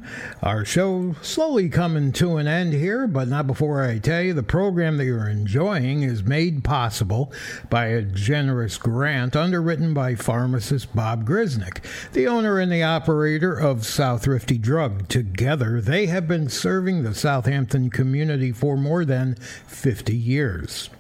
[0.43, 4.43] Our show slowly coming to an end here, but not before I tell you the
[4.43, 7.33] program that you're enjoying is made possible
[7.71, 13.83] by a generous grant underwritten by pharmacist Bob Grisnick, the owner and the operator of
[13.83, 15.07] Southrifty Drug.
[15.07, 20.91] Together, they have been serving the Southampton community for more than 50 years.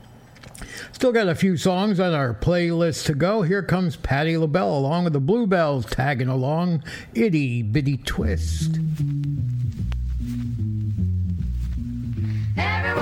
[0.92, 3.42] Still got a few songs on our playlist to go.
[3.42, 8.74] Here comes Patti LaBelle along with the Bluebells tagging along Itty Bitty Twist.
[8.74, 9.21] Mm-hmm.
[12.56, 13.01] Everyone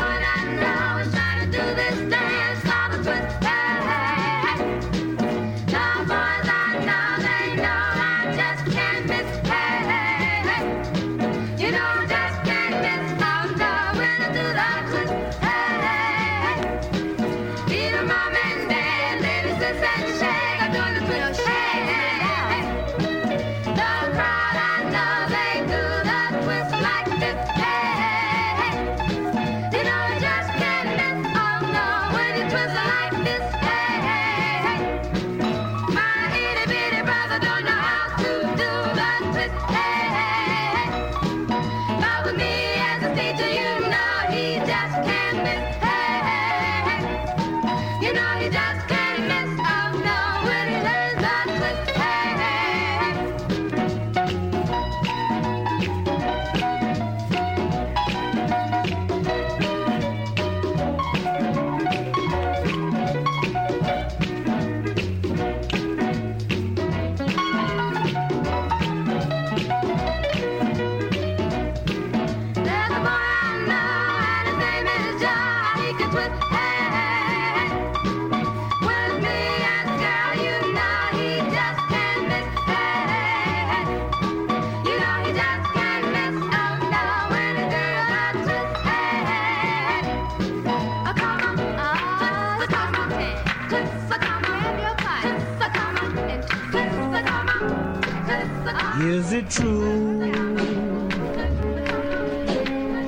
[99.11, 100.23] Is it true?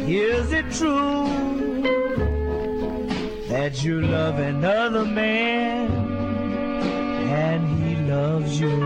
[0.05, 1.29] Is it true
[3.47, 5.93] that you love another man
[7.41, 8.77] and he loves you?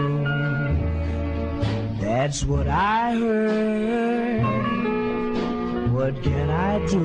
[2.03, 4.43] That's what I heard.
[5.95, 7.01] What can I do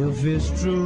[0.00, 0.81] if it's true?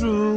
[0.00, 0.29] true.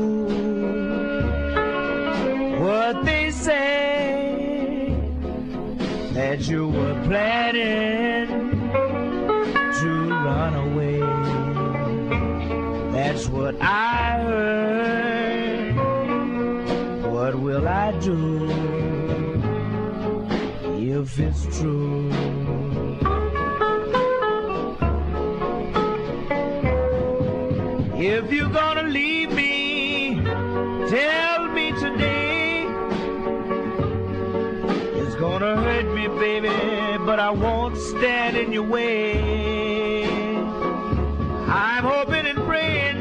[41.48, 42.98] I'm hoping and praying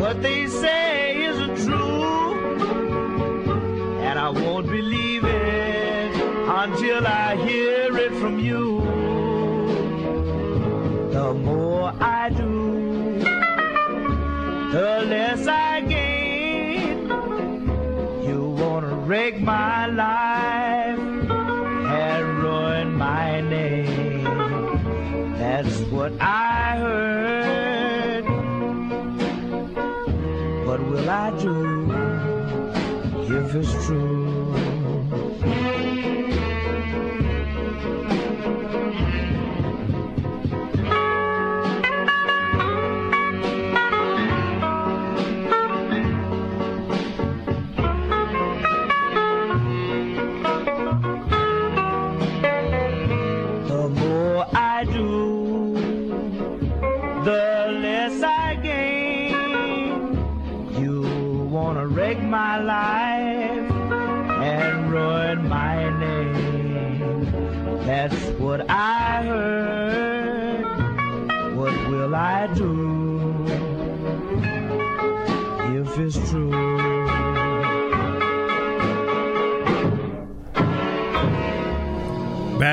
[0.00, 2.56] what they say isn't true,
[4.00, 7.73] and I won't believe it until I hear.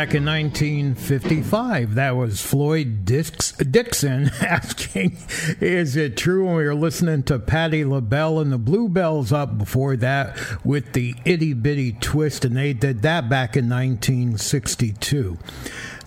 [0.01, 5.15] Back in 1955, that was Floyd Dix- Dixon asking,
[5.59, 6.47] Is it true?
[6.47, 11.13] when we were listening to Patti LaBelle and the Bluebells up before that with the
[11.23, 15.38] Itty Bitty Twist, and they did that back in 1962.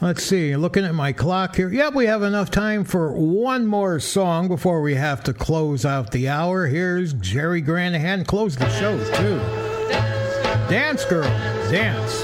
[0.00, 1.68] Let's see, looking at my clock here.
[1.68, 6.10] Yep, we have enough time for one more song before we have to close out
[6.10, 6.66] the hour.
[6.66, 8.26] Here's Jerry Granahan.
[8.26, 9.39] Close the show, too.
[10.68, 11.23] Dance, girl,
[11.70, 12.23] dance.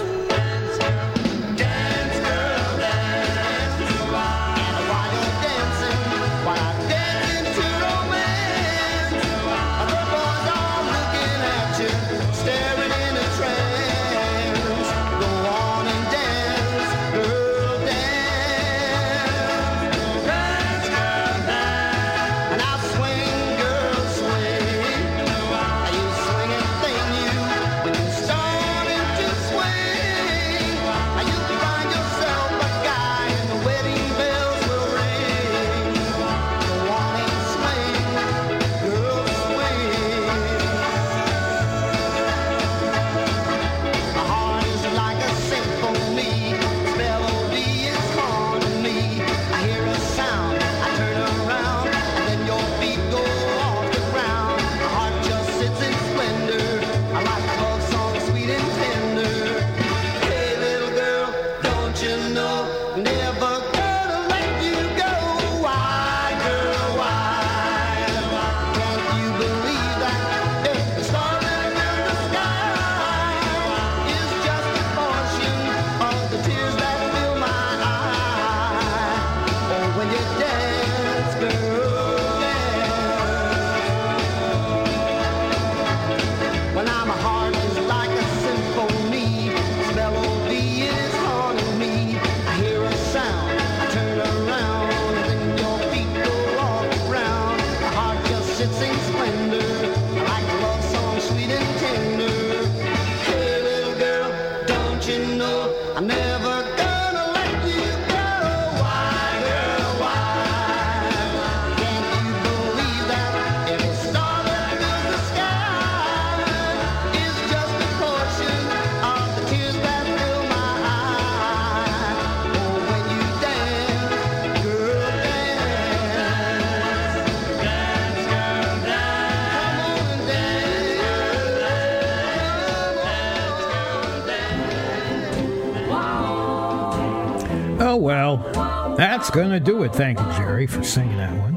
[139.21, 139.95] That's going to do it.
[139.95, 141.55] Thank you, Jerry, for singing that one.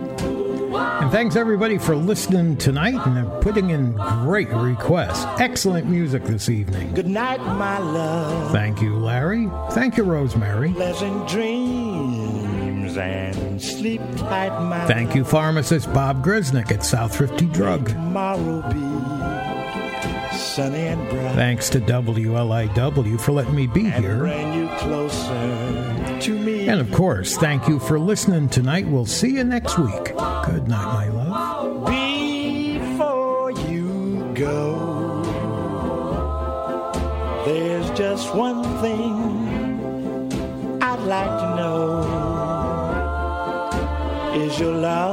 [1.02, 3.94] And thanks, everybody, for listening tonight and putting in
[4.26, 5.24] great requests.
[5.40, 6.94] Excellent music this evening.
[6.94, 8.52] Good night, my love.
[8.52, 9.50] Thank you, Larry.
[9.72, 10.74] Thank you, Rosemary.
[10.74, 17.88] Pleasant dreams and sleep tight, my Thank you, pharmacist Bob Grisnick at Southrifty Drug.
[17.88, 21.36] Tomorrow be sunny and bright.
[21.36, 24.18] Thanks to WLIW for letting me be here.
[26.68, 28.88] And of course, thank you for listening tonight.
[28.88, 30.16] We'll see you next week.
[30.46, 31.86] Good night, my love.
[31.86, 35.22] Before you go,
[37.46, 39.14] there's just one thing
[40.82, 42.04] I'd like to know.
[44.36, 45.13] Is your love